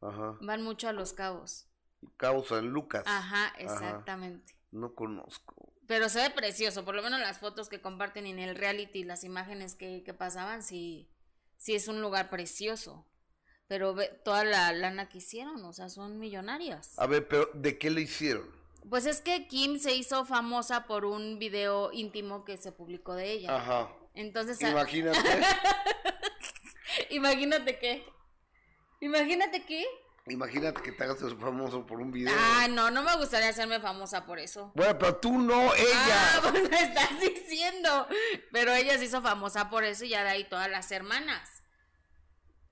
[0.00, 0.38] Ajá.
[0.40, 1.68] Van mucho a los cabos.
[2.16, 3.04] Cabos San Lucas.
[3.06, 4.54] Ajá, exactamente.
[4.70, 5.72] No conozco.
[5.86, 9.22] Pero se ve precioso, por lo menos las fotos que comparten en el reality, las
[9.22, 11.10] imágenes que, que pasaban, sí,
[11.56, 13.06] sí es un lugar precioso.
[13.66, 16.98] Pero ve, toda la lana que hicieron, o sea, son millonarias.
[16.98, 18.63] A ver, pero ¿de qué le hicieron?
[18.88, 23.32] Pues es que Kim se hizo famosa por un video íntimo que se publicó de
[23.32, 23.56] ella.
[23.56, 23.90] Ajá.
[24.14, 24.60] Entonces.
[24.60, 25.18] Imagínate.
[27.10, 28.06] Imagínate qué.
[29.00, 29.84] Imagínate qué.
[30.26, 32.34] Imagínate que te hagas famoso por un video.
[32.38, 34.72] Ah, no, no me gustaría hacerme famosa por eso.
[34.74, 36.36] Bueno, pero tú no, ella.
[36.36, 38.06] Ah, pues me estás diciendo.
[38.50, 41.63] Pero ella se hizo famosa por eso y ya de ahí todas las hermanas.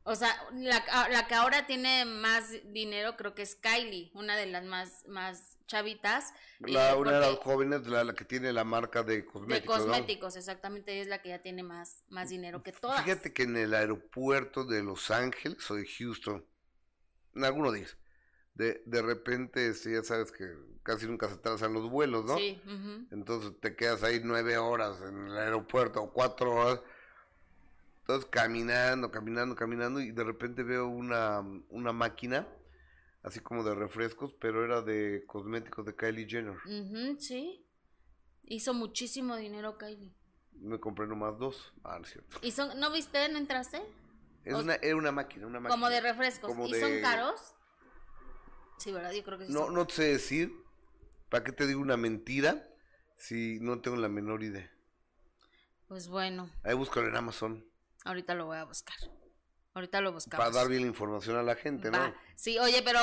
[0.04, 4.46] O sea, la, la que ahora tiene más dinero creo que es Kylie, una de
[4.46, 6.34] las más, más chavitas.
[6.60, 9.78] La, una de las jóvenes, la, la, que tiene la marca de cosméticos.
[9.78, 13.02] De cosméticos, exactamente, es la que ya tiene más, más dinero que todas.
[13.04, 16.44] Fíjate que en el aeropuerto de Los Ángeles o de Houston,
[17.34, 17.86] en alguno de
[18.54, 20.46] de, de repente, sí, ya sabes que
[20.82, 22.36] casi nunca se trazan los vuelos, ¿no?
[22.36, 22.60] Sí.
[23.10, 26.80] Entonces te quedas ahí nueve horas en el aeropuerto o cuatro horas.
[28.12, 32.46] Entonces caminando, caminando, caminando y de repente veo una, una máquina
[33.22, 36.58] así como de refrescos, pero era de cosméticos de Kylie Jenner.
[37.18, 37.66] sí.
[38.44, 40.12] Hizo muchísimo dinero Kylie.
[40.52, 41.72] Me compré nomás dos.
[41.84, 42.36] Ah, no es cierto.
[42.42, 43.26] ¿Y son, ¿No viste?
[43.30, 43.80] ¿No entraste?
[44.44, 45.74] Es una, era una máquina, una máquina.
[45.74, 46.52] Como de refrescos.
[46.68, 47.54] ¿Y son caros?
[48.76, 49.12] Sí, ¿verdad?
[49.12, 49.52] Yo creo que sí.
[49.54, 50.52] No, no sé decir.
[51.30, 52.68] ¿Para qué te digo una mentira
[53.16, 54.70] si no tengo la menor idea?
[55.88, 56.50] Pues bueno.
[56.62, 57.71] Ahí búscalo en Amazon.
[58.04, 58.96] Ahorita lo voy a buscar.
[59.74, 60.44] Ahorita lo buscamos.
[60.44, 62.14] Para dar bien la información a la gente, ¿no?
[62.34, 63.00] Sí, oye, pero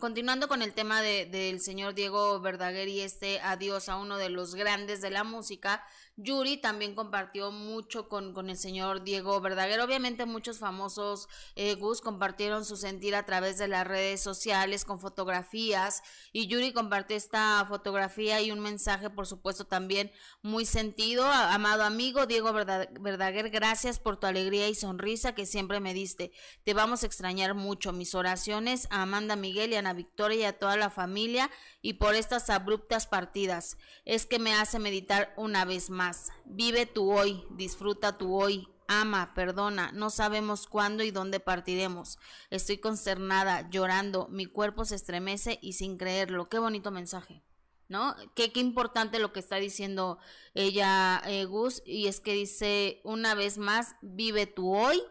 [0.00, 4.28] continuando con el tema de, del señor Diego Verdaguer y este adiós a uno de
[4.28, 5.84] los grandes de la música,
[6.16, 9.80] Yuri también compartió mucho con, con el señor Diego Verdaguer.
[9.80, 15.00] Obviamente muchos famosos eh, Gus compartieron su sentir a través de las redes sociales con
[15.00, 21.24] fotografías y Yuri compartió esta fotografía y un mensaje, por supuesto, también muy sentido.
[21.26, 26.32] Amado amigo Diego Verdaguer, gracias por tu alegría y sonrisa que siempre me diste.
[26.64, 27.92] Te vamos a extrañar mucho.
[27.92, 31.50] Mis oraciones a Amanda Miguel y a Ana Victoria y a toda la familia
[31.82, 33.76] y por estas abruptas partidas.
[34.04, 39.32] Es que me hace meditar una vez más Vive tu hoy, disfruta tu hoy, ama,
[39.34, 42.18] perdona, no sabemos cuándo y dónde partiremos.
[42.50, 46.48] Estoy consternada, llorando, mi cuerpo se estremece y sin creerlo.
[46.48, 47.42] Qué bonito mensaje.
[47.88, 48.16] ¿No?
[48.34, 50.18] Qué, qué importante lo que está diciendo
[50.54, 55.02] ella, eh, Gus, y es que dice una vez más, vive tu hoy,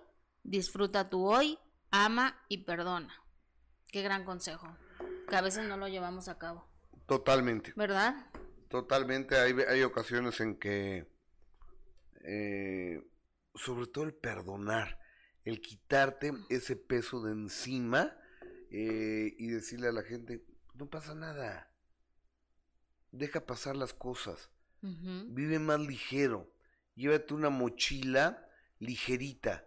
[0.42, 1.60] disfruta tu hoy,
[1.92, 3.14] ama y perdona.
[3.88, 4.76] Qué gran consejo,
[5.32, 6.68] que a veces no lo llevamos a cabo.
[7.08, 7.72] Totalmente.
[7.78, 8.28] ¿Verdad?
[8.68, 11.08] Totalmente, hay, hay ocasiones en que,
[12.26, 13.02] eh,
[13.56, 15.00] sobre todo el perdonar,
[15.46, 18.14] el quitarte ese peso de encima
[18.72, 21.72] eh, y decirle a la gente, no pasa nada,
[23.12, 24.50] deja pasar las cosas,
[24.82, 26.52] vive más ligero,
[26.96, 29.66] llévate una mochila ligerita.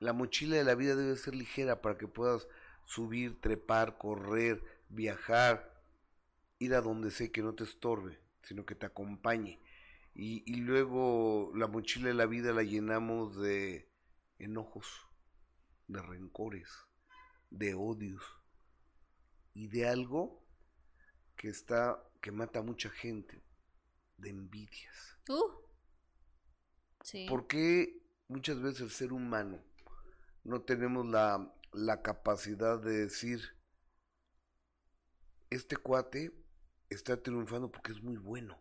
[0.00, 2.46] La mochila de la vida debe ser ligera para que puedas
[2.84, 5.82] subir, trepar, correr, viajar,
[6.58, 9.60] ir a donde sé que no te estorbe, sino que te acompañe.
[10.14, 13.88] Y, y luego la mochila de la vida la llenamos de
[14.38, 15.06] enojos,
[15.88, 16.70] de rencores,
[17.50, 18.22] de odios
[19.54, 20.42] y de algo
[21.36, 23.42] que está que mata a mucha gente,
[24.16, 25.18] de envidias.
[25.28, 25.50] Uh.
[27.02, 27.26] Sí.
[27.28, 29.62] ¿Por qué muchas veces el ser humano
[30.42, 33.40] no tenemos la, la capacidad de decir,
[35.50, 36.32] este cuate
[36.88, 38.60] está triunfando porque es muy bueno.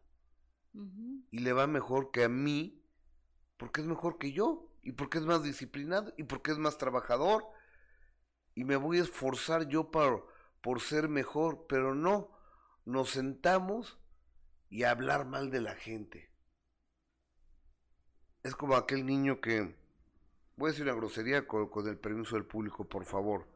[1.32, 2.84] Y le va mejor que a mí
[3.58, 4.70] porque es mejor que yo.
[4.82, 6.14] Y porque es más disciplinado.
[6.18, 7.46] Y porque es más trabajador.
[8.56, 10.28] Y me voy a esforzar yo por,
[10.62, 11.66] por ser mejor.
[11.70, 12.32] Pero no,
[12.86, 14.00] nos sentamos
[14.70, 16.32] y a hablar mal de la gente.
[18.44, 19.82] Es como aquel niño que...
[20.56, 23.48] Voy a decir una grosería con, con el permiso del público, por favor.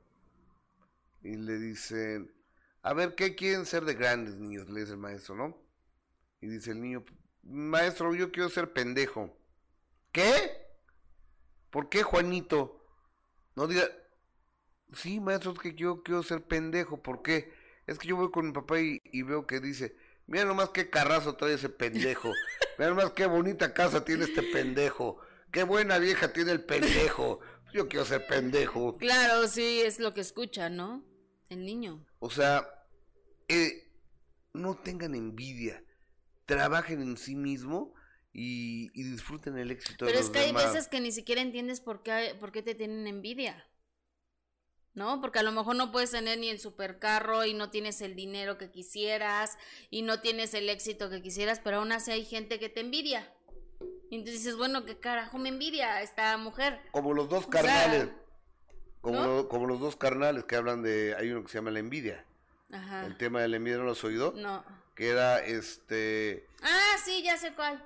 [1.24, 2.34] Y le dicen,
[2.82, 4.70] a ver, ¿qué quieren ser de grandes niños?
[4.70, 5.58] Le dice el maestro, ¿no?
[6.42, 7.04] Y dice el niño,
[7.44, 9.36] maestro, yo quiero ser pendejo.
[10.12, 10.68] ¿Qué?
[11.70, 12.86] ¿Por qué, Juanito?
[13.56, 13.84] No diga,
[14.94, 17.02] sí, maestro, es que yo quiero ser pendejo.
[17.02, 17.54] ¿Por qué?
[17.88, 19.96] Es que yo voy con mi papá y, veo que dice,
[20.26, 22.32] mira nomás qué carrazo trae ese pendejo.
[22.78, 25.20] Mira nomás qué bonita casa tiene este pendejo.
[25.52, 27.40] Qué buena vieja tiene el pendejo.
[27.74, 28.98] Yo quiero ser pendejo.
[28.98, 31.04] Claro, sí, es lo que escucha, ¿no?
[31.50, 32.06] El niño.
[32.20, 32.68] O sea,
[33.48, 33.92] eh,
[34.54, 35.84] no tengan envidia.
[36.46, 37.94] Trabajen en sí mismo
[38.32, 42.36] y, disfruten el éxito Pero es que hay veces que ni siquiera entiendes por qué,
[42.40, 43.68] por qué te tienen envidia.
[44.94, 45.22] ¿no?
[45.22, 48.58] Porque a lo mejor no puedes tener ni el supercarro y no tienes el dinero
[48.58, 49.58] que quisieras
[49.92, 53.32] y no tienes el éxito que quisieras, pero aún así hay gente que te envidia.
[54.10, 56.80] Y entonces dices, bueno, ¿qué carajo me envidia esta mujer?
[56.92, 58.10] Como los dos carnales.
[59.02, 62.26] como, como los dos carnales que hablan de, hay uno que se llama la envidia.
[62.72, 63.06] Ajá.
[63.06, 64.34] El tema de la envidia no lo has oído.
[64.36, 64.64] No.
[64.96, 66.48] Que era este.
[66.64, 67.84] Ah, sí, ya sé cuál.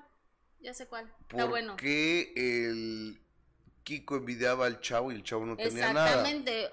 [0.62, 1.12] Ya sé cuál.
[1.22, 1.76] Está bueno.
[1.76, 3.22] Que el
[3.84, 6.08] Kiko envidiaba al chavo y el chavo no tenía nada.
[6.08, 6.72] Exactamente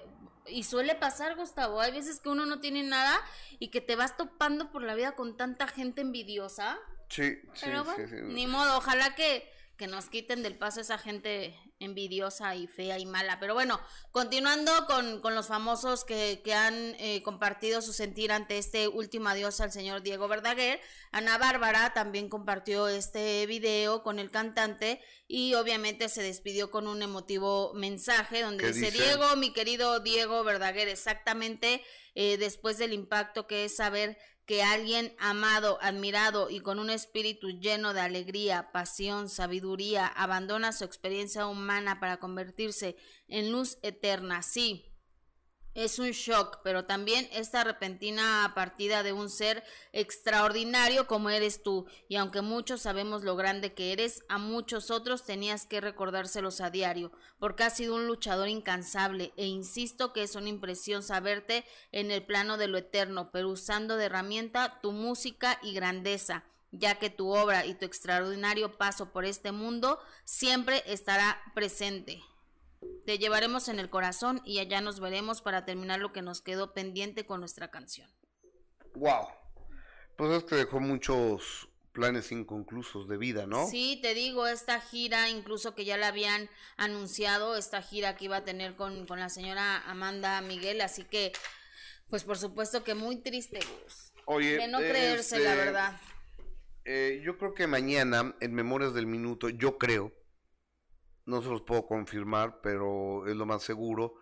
[0.51, 1.79] y suele pasar, Gustavo.
[1.79, 3.19] Hay veces que uno no tiene nada
[3.59, 6.77] y que te vas topando por la vida con tanta gente envidiosa.
[7.09, 7.67] Sí, sí,
[8.09, 12.99] sí, Ni modo, ojalá que, que nos quiten del paso esa gente envidiosa y fea
[12.99, 13.39] y mala.
[13.39, 13.79] Pero bueno,
[14.11, 19.29] continuando con, con los famosos que, que han eh, compartido su sentir ante este último
[19.29, 20.79] adiós al señor Diego Verdaguer,
[21.11, 27.01] Ana Bárbara también compartió este video con el cantante y obviamente se despidió con un
[27.01, 31.81] emotivo mensaje donde dice, Diego, mi querido Diego Verdaguer, exactamente
[32.15, 34.17] eh, después del impacto que es saber
[34.49, 40.85] que alguien amado, admirado y con un espíritu lleno de alegría, pasión, sabiduría, abandona su
[40.85, 42.95] experiencia humana para convertirse
[43.27, 44.41] en luz eterna.
[44.41, 44.88] Sí,
[45.79, 49.63] es un shock, pero también esta repentina partida de un ser
[49.93, 51.87] extraordinario como eres tú.
[52.07, 56.69] Y aunque muchos sabemos lo grande que eres, a muchos otros tenías que recordárselos a
[56.69, 62.11] diario, porque has sido un luchador incansable, e insisto que es una impresión saberte en
[62.11, 67.09] el plano de lo eterno, pero usando de herramienta tu música y grandeza ya que
[67.09, 72.21] tu obra y tu extraordinario paso por este mundo siempre estará presente.
[73.05, 76.73] Te llevaremos en el corazón y allá nos veremos para terminar lo que nos quedó
[76.73, 78.09] pendiente con nuestra canción.
[78.95, 79.27] Wow.
[80.15, 83.67] Pues es que dejó muchos planes inconclusos de vida, ¿no?
[83.67, 88.37] Sí, te digo, esta gira, incluso que ya la habían anunciado, esta gira que iba
[88.37, 91.33] a tener con, la señora Amanda Miguel, así que,
[92.09, 93.59] pues por supuesto que muy triste,
[94.25, 96.01] Oye, de no creerse, la este, verdad.
[96.85, 100.13] Eh, yo creo que mañana, en Memorias del Minuto, yo creo,
[101.29, 104.15] no se los puedo confirmar, pero es lo más seguro.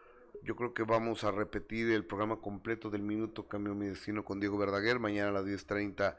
[0.44, 4.40] Yo creo que vamos a repetir el programa completo del Minuto Cambio Mi Destino con
[4.40, 6.18] Diego Verdaguer mañana a las 10.30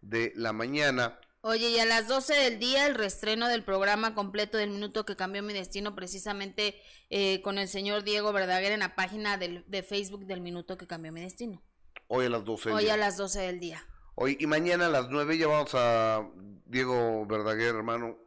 [0.00, 1.20] de la mañana.
[1.42, 5.16] Oye, y a las 12 del día el reestreno del programa completo del Minuto que
[5.16, 9.82] Cambió Mi Destino precisamente eh, con el señor Diego Verdaguer en la página del, de
[9.82, 11.62] Facebook del Minuto que Cambió Mi Destino.
[12.08, 13.86] Hoy a las 12 del Hoy a las 12 del día.
[14.16, 16.28] Hoy y mañana a las 9 ya vamos a
[16.66, 18.18] Diego Verdaguer, hermano,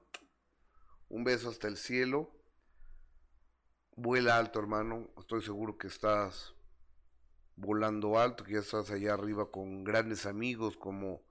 [1.13, 2.31] un beso hasta el cielo.
[3.95, 5.11] Vuela alto, hermano.
[5.19, 6.55] Estoy seguro que estás
[7.55, 11.21] volando alto, que ya estás allá arriba con grandes amigos como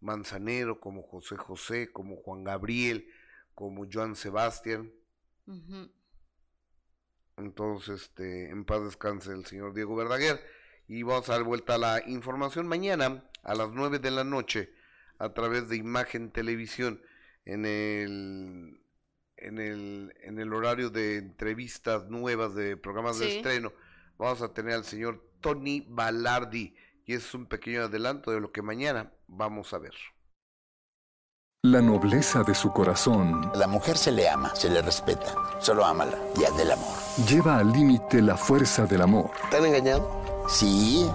[0.00, 3.08] Manzanero, como José José, como Juan Gabriel,
[3.54, 4.92] como Joan Sebastián.
[7.38, 10.42] Entonces, este, en paz descanse el señor Diego Verdaguer.
[10.88, 14.74] Y vamos a dar vuelta a la información mañana a las 9 de la noche
[15.18, 17.00] a través de Imagen Televisión
[17.46, 18.81] en el
[19.42, 23.72] en el, en el horario de entrevistas nuevas de programas de estreno,
[24.18, 26.74] vamos a tener al señor Tony Balardi
[27.04, 29.94] y es un pequeño adelanto de lo que mañana vamos a ver.
[31.64, 33.52] La nobleza de su corazón.
[33.54, 36.92] La mujer se le ama, se le respeta, solo ámala y haz del amor.
[37.28, 39.30] Lleva al límite la fuerza del amor.
[39.50, 40.46] ¿Te han engañado?
[40.48, 41.08] Sí.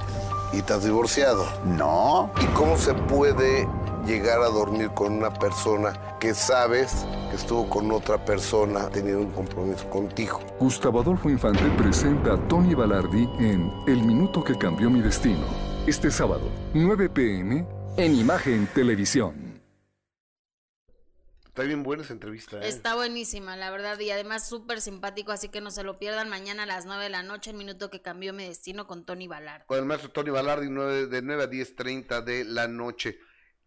[0.53, 1.45] ¿Y te has divorciado?
[1.65, 2.31] No.
[2.41, 3.67] ¿Y cómo se puede
[4.07, 9.31] llegar a dormir con una persona que sabes que estuvo con otra persona teniendo un
[9.31, 10.39] compromiso contigo.
[10.59, 15.45] Gustavo Adolfo Infante presenta a Tony Balardi en El Minuto que Cambió Mi Destino.
[15.85, 19.61] Este sábado, 9 pm, en Imagen Televisión.
[21.45, 22.57] Está bien buena esa entrevista.
[22.57, 22.67] ¿eh?
[22.67, 26.63] Está buenísima, la verdad, y además súper simpático, así que no se lo pierdan mañana
[26.63, 29.65] a las 9 de la noche, el minuto que cambió mi destino con Tony Balardi.
[29.65, 33.17] Con el maestro Tony Balardi, de 9 a 10.30 de la noche.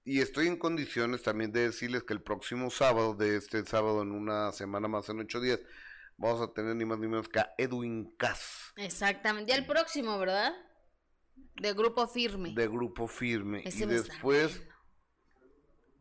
[0.04, 4.12] Y estoy en condiciones también de decirles que el próximo sábado, de este sábado en
[4.12, 5.60] una semana más, en ocho días,
[6.16, 8.72] vamos a tener ni más ni menos que a Edwin Cass.
[8.76, 10.52] Exactamente, el próximo, ¿verdad?
[11.60, 12.54] De Grupo Firme.
[12.54, 13.62] De Grupo Firme.
[13.64, 14.62] y después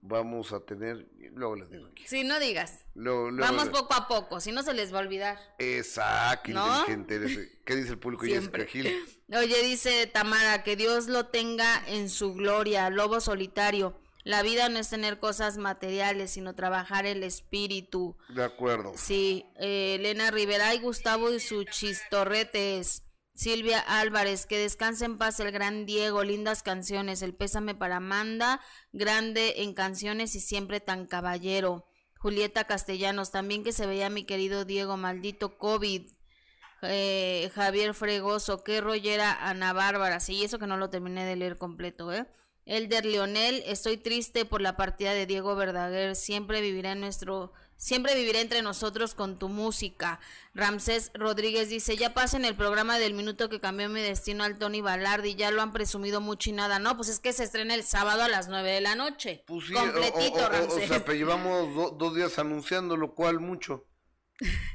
[0.01, 2.03] vamos a tener, luego les digo aquí.
[2.07, 2.85] Sí, no digas.
[2.95, 5.39] vamos poco a poco, si no se les va a olvidar.
[5.57, 6.51] Exacto,
[6.87, 7.61] inteligente.
[7.65, 8.25] ¿Qué dice el público?
[8.25, 8.67] Siempre.
[9.35, 13.99] Oye, dice Tamara, que Dios lo tenga en su gloria, lobo solitario.
[14.23, 18.17] La vida no es tener cosas materiales, sino trabajar el espíritu.
[18.29, 18.93] De acuerdo.
[18.95, 23.03] Sí, eh, Elena Rivera y Gustavo y su chistorretes.
[23.39, 28.59] Silvia Álvarez, que descanse en paz el gran Diego, lindas canciones, el pésame para Amanda,
[28.91, 31.87] grande en canciones y siempre tan caballero.
[32.17, 36.11] Julieta Castellanos, también que se veía mi querido Diego, maldito COVID.
[36.81, 41.57] Eh, Javier Fregoso, qué rollera Ana Bárbara, sí, eso que no lo terminé de leer
[41.57, 42.27] completo, ¿eh?
[42.65, 48.13] Elder Leonel, estoy triste por la partida de Diego Verdaguer, siempre vivirá en nuestro Siempre
[48.13, 50.19] viviré entre nosotros con tu música.
[50.53, 54.81] Ramsés Rodríguez dice, ya pasen el programa del minuto que cambió mi destino al Tony
[54.81, 56.79] Balardi, ya lo han presumido mucho y nada.
[56.79, 59.45] No, pues es que se estrena el sábado a las nueve de la noche.
[59.47, 60.83] Pues sí, Completito, Ramsés.
[60.83, 63.87] O sea, pero llevamos dos días anunciando, lo cual mucho.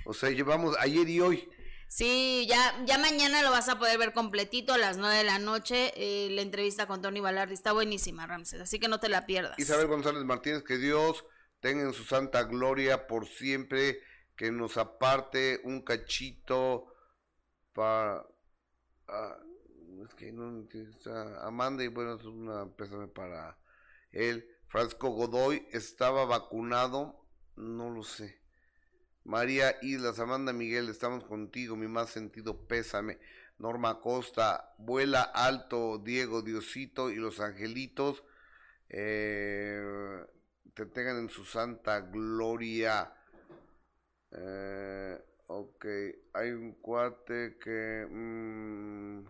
[0.07, 1.50] O sea, llevamos ayer y hoy.
[1.88, 5.38] Sí, ya, ya mañana lo vas a poder ver completito a las nueve de la
[5.38, 5.92] noche.
[5.96, 9.59] Eh, la entrevista con Tony Balardi está buenísima, Ramsés, así que no te la pierdas.
[9.59, 11.26] Isabel González Martínez, que Dios
[11.64, 14.02] tenga en su santa gloria por siempre,
[14.36, 16.88] que nos aparte un cachito
[17.72, 18.22] para...
[20.06, 20.68] Es que no
[21.40, 23.56] Amanda y bueno, es una pésame para
[24.12, 24.46] él.
[24.68, 27.24] Francisco Godoy estaba vacunado,
[27.56, 28.42] no lo sé.
[29.22, 33.18] María Islas, Amanda Miguel, estamos contigo, mi más sentido pésame.
[33.56, 38.22] Norma Costa, vuela alto, Diego Diosito y los angelitos.
[38.90, 39.80] Eh,
[40.72, 43.12] te tengan en su santa gloria.
[44.30, 45.86] Eh, ok,
[46.32, 48.06] hay un cuate que...
[48.10, 49.26] Mm,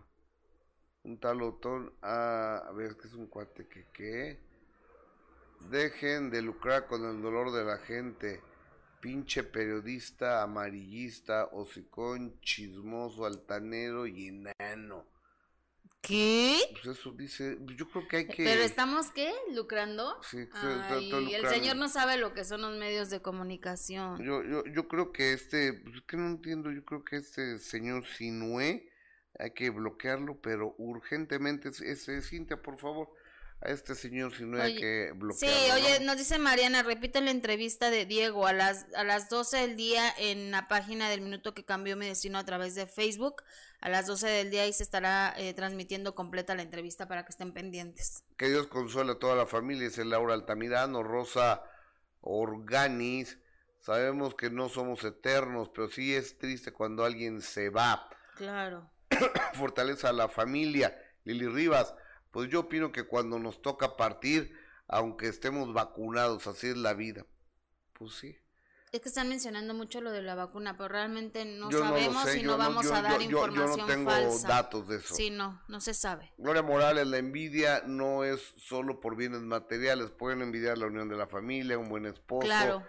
[1.03, 1.93] un tal autor...
[2.01, 4.39] Ah, a ver, que es un cuate que qué.
[5.69, 8.41] Dejen de lucrar con el dolor de la gente.
[9.01, 15.14] Pinche periodista, amarillista, hocicón, chismoso, altanero y enano.
[16.05, 16.59] ¿Qué?
[16.71, 18.43] Pues eso dice, yo creo que hay que...
[18.43, 19.33] ¿Pero estamos qué?
[19.53, 20.19] ¿Lucrando?
[20.29, 20.47] Sí,
[21.01, 24.23] Y el señor no sabe lo que son los medios de comunicación.
[24.23, 28.05] Yo, yo, yo creo que este, pues que no entiendo, yo creo que este señor
[28.05, 28.89] Sinue
[29.39, 33.09] hay que bloquearlo, pero urgentemente, ese, Cintia, por favor,
[33.61, 35.57] a este señor si no hay que bloquearlo.
[35.57, 39.57] Sí, oye, nos dice Mariana, repite la entrevista de Diego a las, a las 12
[39.57, 43.43] del día en la página del Minuto que cambió mi destino a través de Facebook.
[43.85, 47.29] A las 12 del día ahí se estará eh, transmitiendo completa la entrevista para que
[47.29, 48.23] estén pendientes.
[48.35, 51.61] Que Dios consuela a toda la familia, es Laura Altamirano, Rosa
[52.21, 53.37] Organis.
[53.81, 58.09] Sabemos que no somos eternos, pero sí es triste cuando alguien se va.
[58.37, 58.89] Claro.
[59.53, 60.99] Fortaleza a la familia.
[61.23, 61.93] Lili Rivas,
[62.31, 64.57] pues yo opino que cuando nos toca partir,
[64.87, 67.27] aunque estemos vacunados, así es la vida.
[67.93, 68.35] Pues sí.
[68.95, 72.57] Es que están mencionando mucho lo de la vacuna, pero realmente no sabemos y no
[72.57, 75.13] vamos a dar información yo no tengo datos de eso.
[75.13, 76.31] Sí, no, no se sabe.
[76.37, 81.17] Gloria Morales, la envidia no es solo por bienes materiales, pueden envidiar la unión de
[81.17, 82.87] la familia, un buen esposo, claro.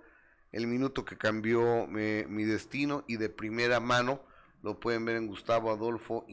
[0.51, 4.21] el minuto que cambió mi destino y de primera mano
[4.65, 6.25] lo pueden ver en Gustavo Adolfo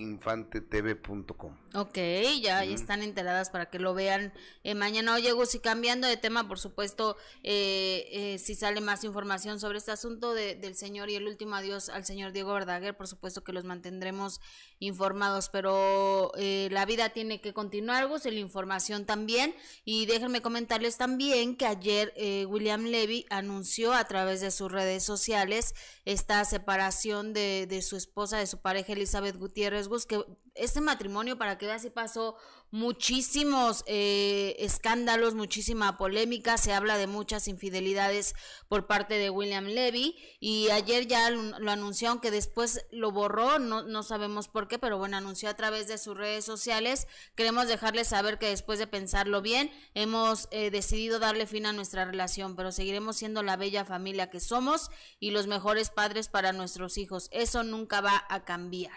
[0.71, 1.55] TV.com.
[1.75, 1.99] Ok,
[2.41, 4.33] ya, están enteradas para que lo vean
[4.65, 5.15] eh, mañana.
[5.15, 9.77] Oye, Gus, y cambiando de tema, por supuesto, eh, eh, si sale más información sobre
[9.77, 13.53] este asunto del señor y el último adiós al señor Diego Verdaguer, por supuesto que
[13.53, 14.41] los mantendremos
[14.79, 19.55] informados, pero la vida tiene que continuar, Gus, y la información también.
[19.85, 22.15] Y déjenme comentarles también que ayer
[22.49, 25.75] William Levy anunció a través de sus redes sociales
[26.07, 31.39] esta separación de, de su esposa de su pareja Elizabeth Gutiérrez Gus, que este matrimonio,
[31.39, 32.37] para que veas pasó
[32.73, 38.35] muchísimos eh, escándalos, muchísima polémica, se habla de muchas infidelidades
[38.67, 43.83] por parte de William Levy y ayer ya lo, anunció, aunque después lo borró, no,
[43.83, 47.07] no sabemos por qué, pero bueno, anunció a través de sus redes sociales.
[47.37, 52.07] Queremos dejarles saber que después de pensarlo bien, hemos eh, decidido darle fin a nuestra
[52.07, 56.97] relación, pero seguiremos siendo la bella familia que somos y los mejores padres para nuestros
[56.97, 57.29] hijos.
[57.33, 58.97] Eso nunca va a cambiar.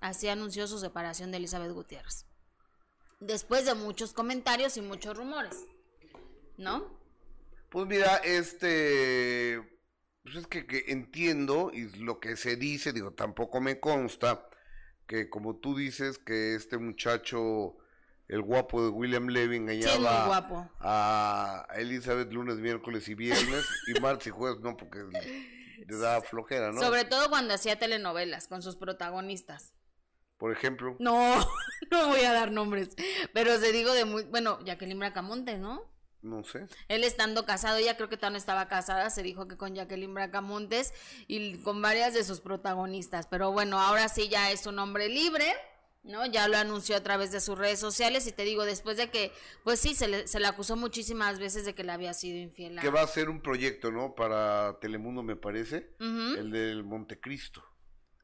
[0.00, 2.29] Así anunció su separación de Elizabeth Gutiérrez
[3.20, 5.66] después de muchos comentarios y muchos rumores,
[6.56, 6.98] ¿no?
[7.68, 9.60] Pues mira, este,
[10.22, 14.48] pues es que, entiendo y lo que se dice, digo, tampoco me consta
[15.06, 17.76] que como tú dices que este muchacho,
[18.28, 24.30] el guapo de William Levy, engañaba a Elizabeth lunes, miércoles y viernes y martes y
[24.30, 25.00] jueves no, porque
[25.86, 26.80] le da flojera, ¿no?
[26.80, 29.74] Sobre todo cuando hacía telenovelas con sus protagonistas
[30.40, 30.96] por ejemplo.
[30.98, 31.36] No,
[31.90, 32.88] no voy a dar nombres,
[33.32, 35.84] pero se digo de muy, bueno, Jacqueline Bracamontes, ¿no?
[36.22, 36.66] No sé.
[36.88, 40.12] Él estando casado, ella creo que todavía no estaba casada, se dijo que con Jacqueline
[40.12, 40.92] Bracamontes
[41.28, 45.46] y con varias de sus protagonistas, pero bueno, ahora sí ya es un hombre libre.
[46.02, 46.24] ¿no?
[46.24, 49.32] Ya lo anunció a través de sus redes sociales y te digo, después de que,
[49.64, 52.80] pues sí, se le, se le acusó muchísimas veces de que le había sido infiel.
[52.80, 54.14] Que va a ser un proyecto, ¿no?
[54.14, 57.62] Para Telemundo, me parece, el del Montecristo.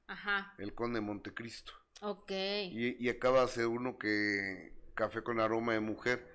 [0.07, 0.55] Ajá.
[0.57, 1.75] El Conde Montecristo.
[2.07, 2.31] Ok.
[2.31, 6.33] Y, y acaba de ser uno que café con aroma de mujer.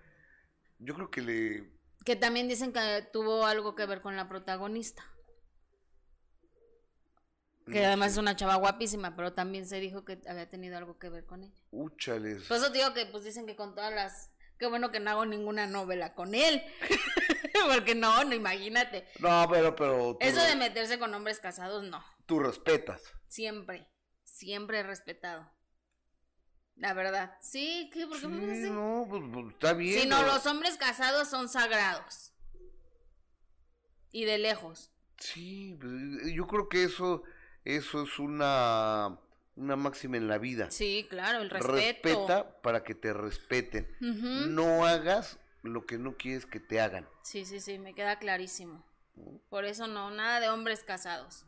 [0.80, 1.72] Yo creo que le...
[2.04, 5.02] Que también dicen que tuvo algo que ver con la protagonista.
[7.72, 11.08] Que además es una chava guapísima, pero también se dijo que había tenido algo que
[11.08, 11.56] ver con ella.
[11.70, 12.44] Úchales.
[12.50, 14.30] Por eso digo que pues dicen que con todas las...
[14.60, 16.62] Qué bueno que no hago ninguna novela con él.
[17.74, 19.08] Porque no, no, imagínate.
[19.20, 20.18] No, pero, pero...
[20.20, 22.04] Eso de meterse con hombres casados, no.
[22.26, 23.02] Tú respetas.
[23.30, 23.88] Siempre
[24.42, 25.48] siempre he respetado.
[26.82, 27.38] La verdad.
[27.40, 28.08] Sí, ¿qué?
[28.08, 28.74] ¿Por qué me dicen?
[28.74, 30.02] No, pues, pues, está bien.
[30.02, 32.34] Si no, los hombres casados son sagrados.
[34.12, 34.90] Y de lejos.
[35.18, 37.22] Sí, pues, yo creo que eso,
[37.66, 39.20] eso es una,
[39.56, 40.72] una máxima en la vida.
[40.72, 41.72] Sí, claro, el respeto.
[41.72, 43.88] Respeta para que te respeten.
[44.00, 47.08] No hagas lo que no quieres que te hagan.
[47.22, 48.84] Sí, sí, sí, me queda clarísimo.
[49.52, 51.46] Por eso no, nada de hombres casados.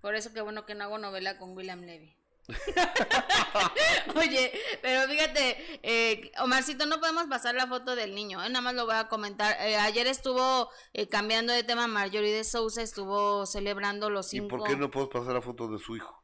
[0.00, 2.19] Por eso qué bueno que no hago novela con William Levy.
[4.16, 8.48] Oye, pero fíjate, eh, Omarcito, no podemos pasar la foto del niño, ¿eh?
[8.48, 9.56] nada más lo voy a comentar.
[9.60, 14.56] Eh, ayer estuvo eh, cambiando de tema, Marjorie de Sousa estuvo celebrando los cinco...
[14.56, 16.22] ¿Y por qué no puedes pasar la foto de su hijo?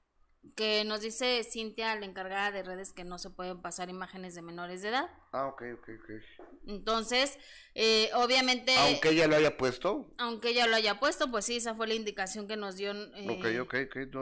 [0.54, 4.42] Que nos dice Cintia, la encargada de redes, que no se pueden pasar imágenes de
[4.42, 5.10] menores de edad.
[5.36, 6.10] Ah, ok, ok, ok.
[6.66, 7.38] Entonces,
[7.74, 8.74] eh, obviamente...
[8.74, 10.10] Aunque ella lo haya puesto.
[10.16, 13.66] Aunque ella lo haya puesto, pues sí, esa fue la indicación que nos dio eh,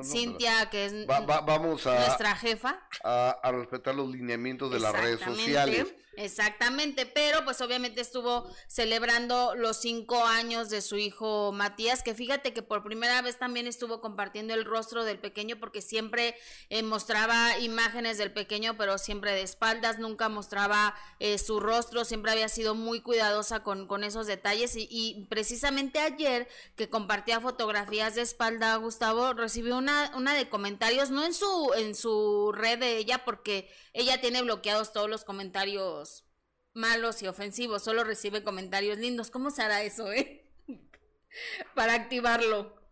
[0.02, 2.84] Cintia, que es vamos a, nuestra jefa.
[3.04, 5.94] A, a, respetar los lineamientos de las redes sociales.
[6.16, 12.52] Exactamente, pero pues obviamente estuvo celebrando los cinco años de su hijo Matías, que fíjate
[12.52, 16.36] que por primera vez también estuvo compartiendo el rostro del pequeño, porque siempre
[16.68, 22.32] eh, mostraba imágenes del pequeño, pero siempre de espaldas, nunca mostraba eh, su rostro, siempre
[22.32, 28.22] había sido muy cuidadosa con, con esos detalles y, precisamente ayer que compartía fotografías de
[28.22, 33.24] espalda, Gustavo, recibió una, una de comentarios, no en su, en su red de ella,
[33.24, 36.24] porque ella tiene bloqueados todos los comentarios
[36.74, 39.30] malos y ofensivos, solo recibe comentarios lindos.
[39.30, 40.44] ¿Cómo se hará eso, eh?
[41.74, 42.83] Para activarlo.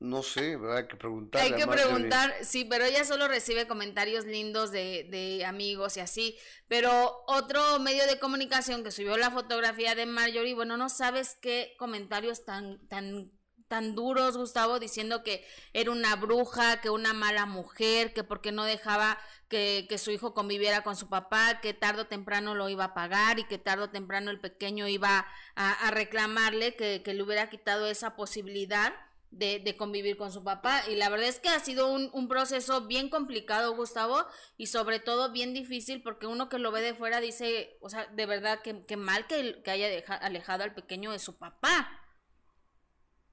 [0.00, 0.76] No sé, ¿verdad?
[0.78, 1.42] Hay que preguntar.
[1.42, 6.38] Hay que preguntar, sí, pero ella solo recibe comentarios lindos de, de, amigos y así.
[6.68, 11.74] Pero otro medio de comunicación que subió la fotografía de Marjorie, bueno, no sabes qué
[11.78, 13.32] comentarios tan, tan
[13.68, 18.64] tan duros, Gustavo, diciendo que era una bruja, que una mala mujer, que porque no
[18.64, 19.18] dejaba
[19.48, 22.94] que, que, su hijo conviviera con su papá, que tarde o temprano lo iba a
[22.94, 27.50] pagar y que tarde o temprano el pequeño iba a, reclamarle que, que, le hubiera
[27.50, 28.94] quitado esa posibilidad.
[29.30, 32.28] De, de, convivir con su papá y la verdad es que ha sido un, un
[32.28, 34.24] proceso bien complicado Gustavo
[34.56, 38.06] y sobre todo bien difícil porque uno que lo ve de fuera dice o sea
[38.06, 41.90] de verdad que, mal que, que haya alejado al pequeño de su papá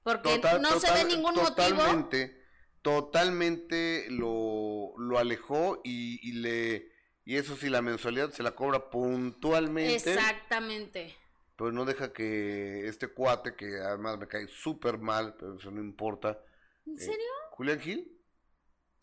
[0.06, 2.46] porque no se ve ningún totalmente, motivo.
[2.82, 6.92] Totalmente lo, lo alejó y, y, le
[7.24, 10.14] y eso sí la mensualidad se la cobra puntualmente.
[10.14, 11.16] Exactamente.
[11.56, 15.80] Pero no deja que este cuate que además me cae súper mal, pero eso no
[15.80, 16.38] importa.
[16.84, 17.26] ¿En eh, serio?
[17.50, 18.20] Julián Gil.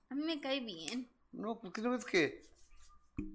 [0.09, 1.09] A mí me cae bien.
[1.31, 2.43] No, porque no ves que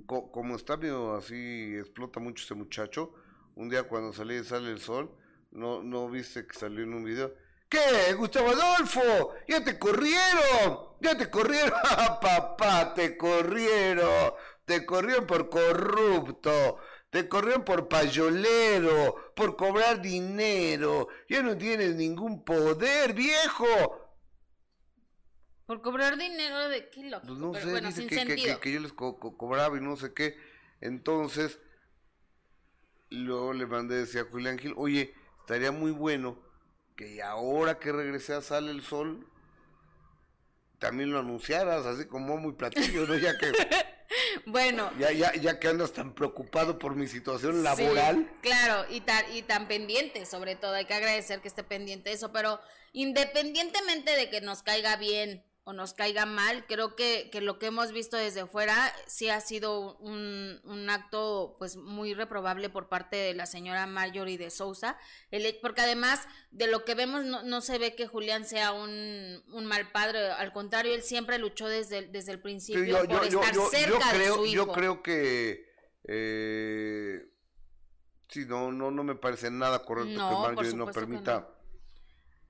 [0.07, 3.13] como está medio así explota mucho ese muchacho.
[3.57, 5.11] Un día cuando salí sale el sol,
[5.51, 7.35] no no viste que salió en un video
[7.69, 9.35] ¿Qué, Gustavo Adolfo?
[9.47, 10.79] ¡Ya te corrieron!
[11.01, 11.73] ¡Ya te corrieron!
[11.85, 14.33] ¡Ah, papá, te corrieron!
[14.69, 16.79] te corrieron por corrupto,
[17.11, 23.67] te corrieron por payolero, por cobrar dinero, ya no tienes ningún poder, viejo.
[25.67, 27.27] Por cobrar dinero de qué loco.
[27.27, 30.37] Pues no sé, bueno, dice que, que, yo les cobraba y no sé qué.
[30.81, 31.59] Entonces,
[33.11, 36.43] luego le mandé decía a Julián Gil, oye, estaría muy bueno
[36.97, 39.27] que ahora que regresé a Sale el Sol,
[40.79, 43.17] también lo anunciaras, así como muy platillo, ¿no?
[43.17, 43.53] Ya que...
[44.47, 44.91] bueno.
[44.99, 48.31] Ya, ya, ya que andas tan preocupado por mi situación laboral.
[48.43, 52.17] claro, y tan, y tan pendiente, sobre todo, hay que agradecer que esté pendiente de
[52.17, 52.61] eso, pero
[52.93, 57.67] independientemente de que nos caiga bien o nos caiga mal, creo que, que lo que
[57.67, 63.17] hemos visto desde fuera sí ha sido un, un, acto pues muy reprobable por parte
[63.17, 64.97] de la señora Marjorie de Sousa,
[65.31, 69.45] el, porque además de lo que vemos no, no se ve que Julián sea un,
[69.53, 74.09] un, mal padre, al contrario, él siempre luchó desde, desde el principio por estar cerca
[74.13, 74.55] creo, de su hijo.
[74.55, 75.67] Yo creo que
[76.05, 77.29] eh,
[78.27, 81.58] sí, no, no, no me parece nada correcto que Marjorie no permita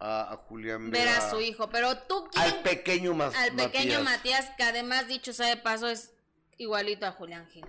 [0.01, 1.69] a, Julián ver a su hijo.
[1.71, 4.51] Pero tú Al pequeño más Al pequeño Matías.
[4.57, 6.13] que además, dicho sea de paso, es
[6.57, 7.67] igualito a Julián Gil.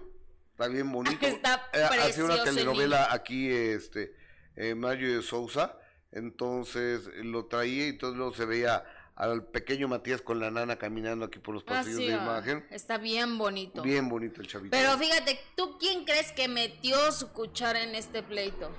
[0.51, 1.17] Está bien bonito.
[1.25, 4.15] Está eh, Hace una telenovela aquí, este,
[4.55, 5.77] eh, Mario de Sousa.
[6.11, 8.83] Entonces lo traía y todo luego se veía
[9.15, 12.65] al pequeño Matías con la nana caminando aquí por los ah, pasillos de imagen.
[12.71, 13.83] Está bien bonito.
[13.83, 14.75] Bien bonito el chavito.
[14.75, 18.71] Pero fíjate, ¿tú quién crees que metió su cuchara en este pleito?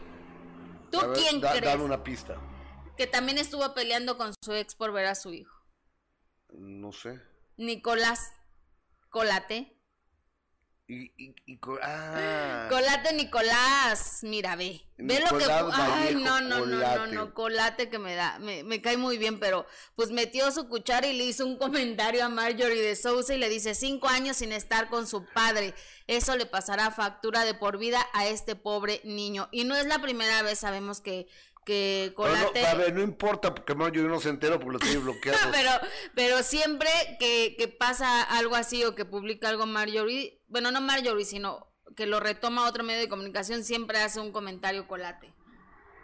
[0.90, 1.62] ¿Tú quién crees?
[1.62, 2.36] Dame una pista
[3.01, 5.64] que también estuvo peleando con su ex por ver a su hijo.
[6.51, 7.18] No sé.
[7.57, 8.34] Nicolás
[9.09, 9.74] Colate.
[10.86, 11.09] Y,
[11.82, 12.66] ah.
[12.68, 14.82] Colate Nicolás, mira, ve.
[14.98, 15.44] Ve lo que.
[15.44, 18.38] Ay, no, no, no, no, no, Colate que me da.
[18.38, 22.22] Me, me, cae muy bien, pero pues metió su cuchara y le hizo un comentario
[22.22, 25.74] a Marjorie de Sousa y le dice: cinco años sin estar con su padre.
[26.07, 29.48] Eso le pasará factura de por vida a este pobre niño.
[29.53, 31.28] Y no es la primera vez, sabemos que
[31.65, 32.63] que Colate...
[32.63, 35.39] No, a ver, no importa porque yo no se entero porque lo tiene bloqueado.
[35.53, 35.71] pero,
[36.15, 41.25] pero siempre que, que, pasa algo así o que publica algo Marjorie, bueno, no Marjorie,
[41.25, 45.35] sino que lo retoma otro medio de comunicación, siempre hace un comentario Colate.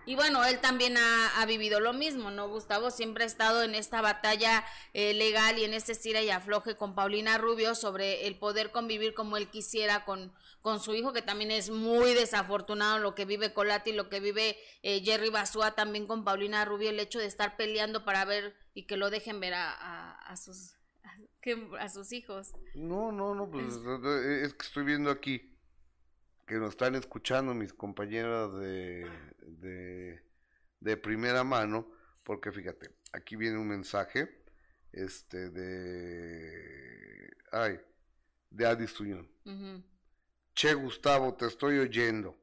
[0.09, 2.49] Y bueno, él también ha, vivido lo mismo, ¿no?
[2.49, 6.77] Gustavo siempre ha estado en esta batalla eh, legal y en este estira y afloje
[6.77, 10.33] con Paulina Rubio sobre el poder convivir como él quisiera con,
[10.67, 14.57] con su hijo, que también es muy desafortunado lo que vive Colati, lo que vive
[14.83, 18.85] eh, Jerry Basúa también con Paulina Rubio, el hecho de estar peleando para ver y
[18.85, 20.75] que lo dejen ver a, a, sus
[21.79, 22.53] a sus hijos.
[22.75, 25.57] No, no, no, pues es que estoy viendo aquí
[26.49, 29.09] que nos están escuchando mis compañeras de,
[30.81, 31.89] de, primera mano,
[32.25, 34.43] porque fíjate, aquí viene un mensaje
[34.91, 37.79] este de ay
[38.51, 39.31] de Adis Tuñón.
[40.57, 42.35] Che Gustavo, te estoy oyendo.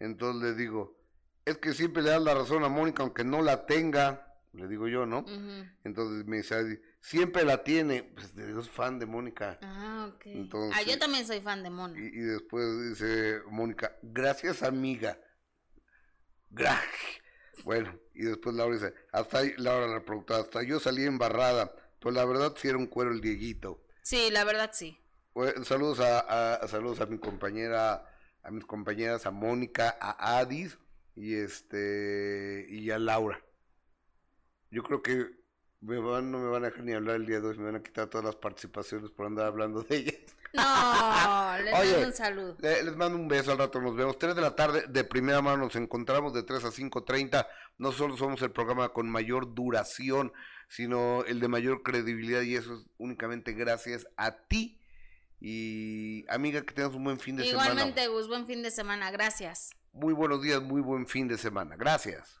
[0.00, 0.98] Entonces le digo,
[1.44, 4.88] es que siempre le das la razón a Mónica aunque no la tenga, le digo
[4.88, 5.24] yo, ¿no?
[5.84, 9.60] Entonces me dice, siempre la tiene, pues es fan de Mónica.
[9.62, 10.26] Ah, ok.
[10.74, 12.00] ah, yo también soy fan de Mónica.
[12.00, 15.16] Y, después dice Mónica, gracias amiga.
[16.50, 17.20] Gracias.
[17.62, 22.12] Bueno, y después Laura dice, hasta ahí, Laura la productora, hasta yo salí embarrada, pues
[22.12, 23.86] la verdad sí era un cuero el Dieguito.
[24.02, 24.98] Sí, la verdad sí.
[25.64, 28.04] Saludos a, saludos a mi compañera,
[28.42, 30.78] a mis compañeras, a Mónica, a Adis
[31.14, 33.42] y este y a Laura.
[34.70, 35.40] Yo creo que
[35.80, 37.76] me van, no me van a dejar ni hablar el día de hoy, me van
[37.76, 40.14] a quitar todas las participaciones por andar hablando de ellas.
[40.52, 42.56] No, les mando un saludo.
[42.60, 44.18] Les, mando un beso, al rato nos vemos.
[44.18, 47.46] 3 de la tarde, de primera mano nos encontramos de 3 a 5.30.
[47.78, 50.32] No solo somos el programa con mayor duración,
[50.68, 54.79] sino el de mayor credibilidad y eso es únicamente gracias a ti.
[55.40, 57.70] Y amiga, que tengas un buen fin de semana.
[57.70, 59.70] Igualmente, Gus, buen fin de semana, gracias.
[59.92, 62.39] Muy buenos días, muy buen fin de semana, gracias.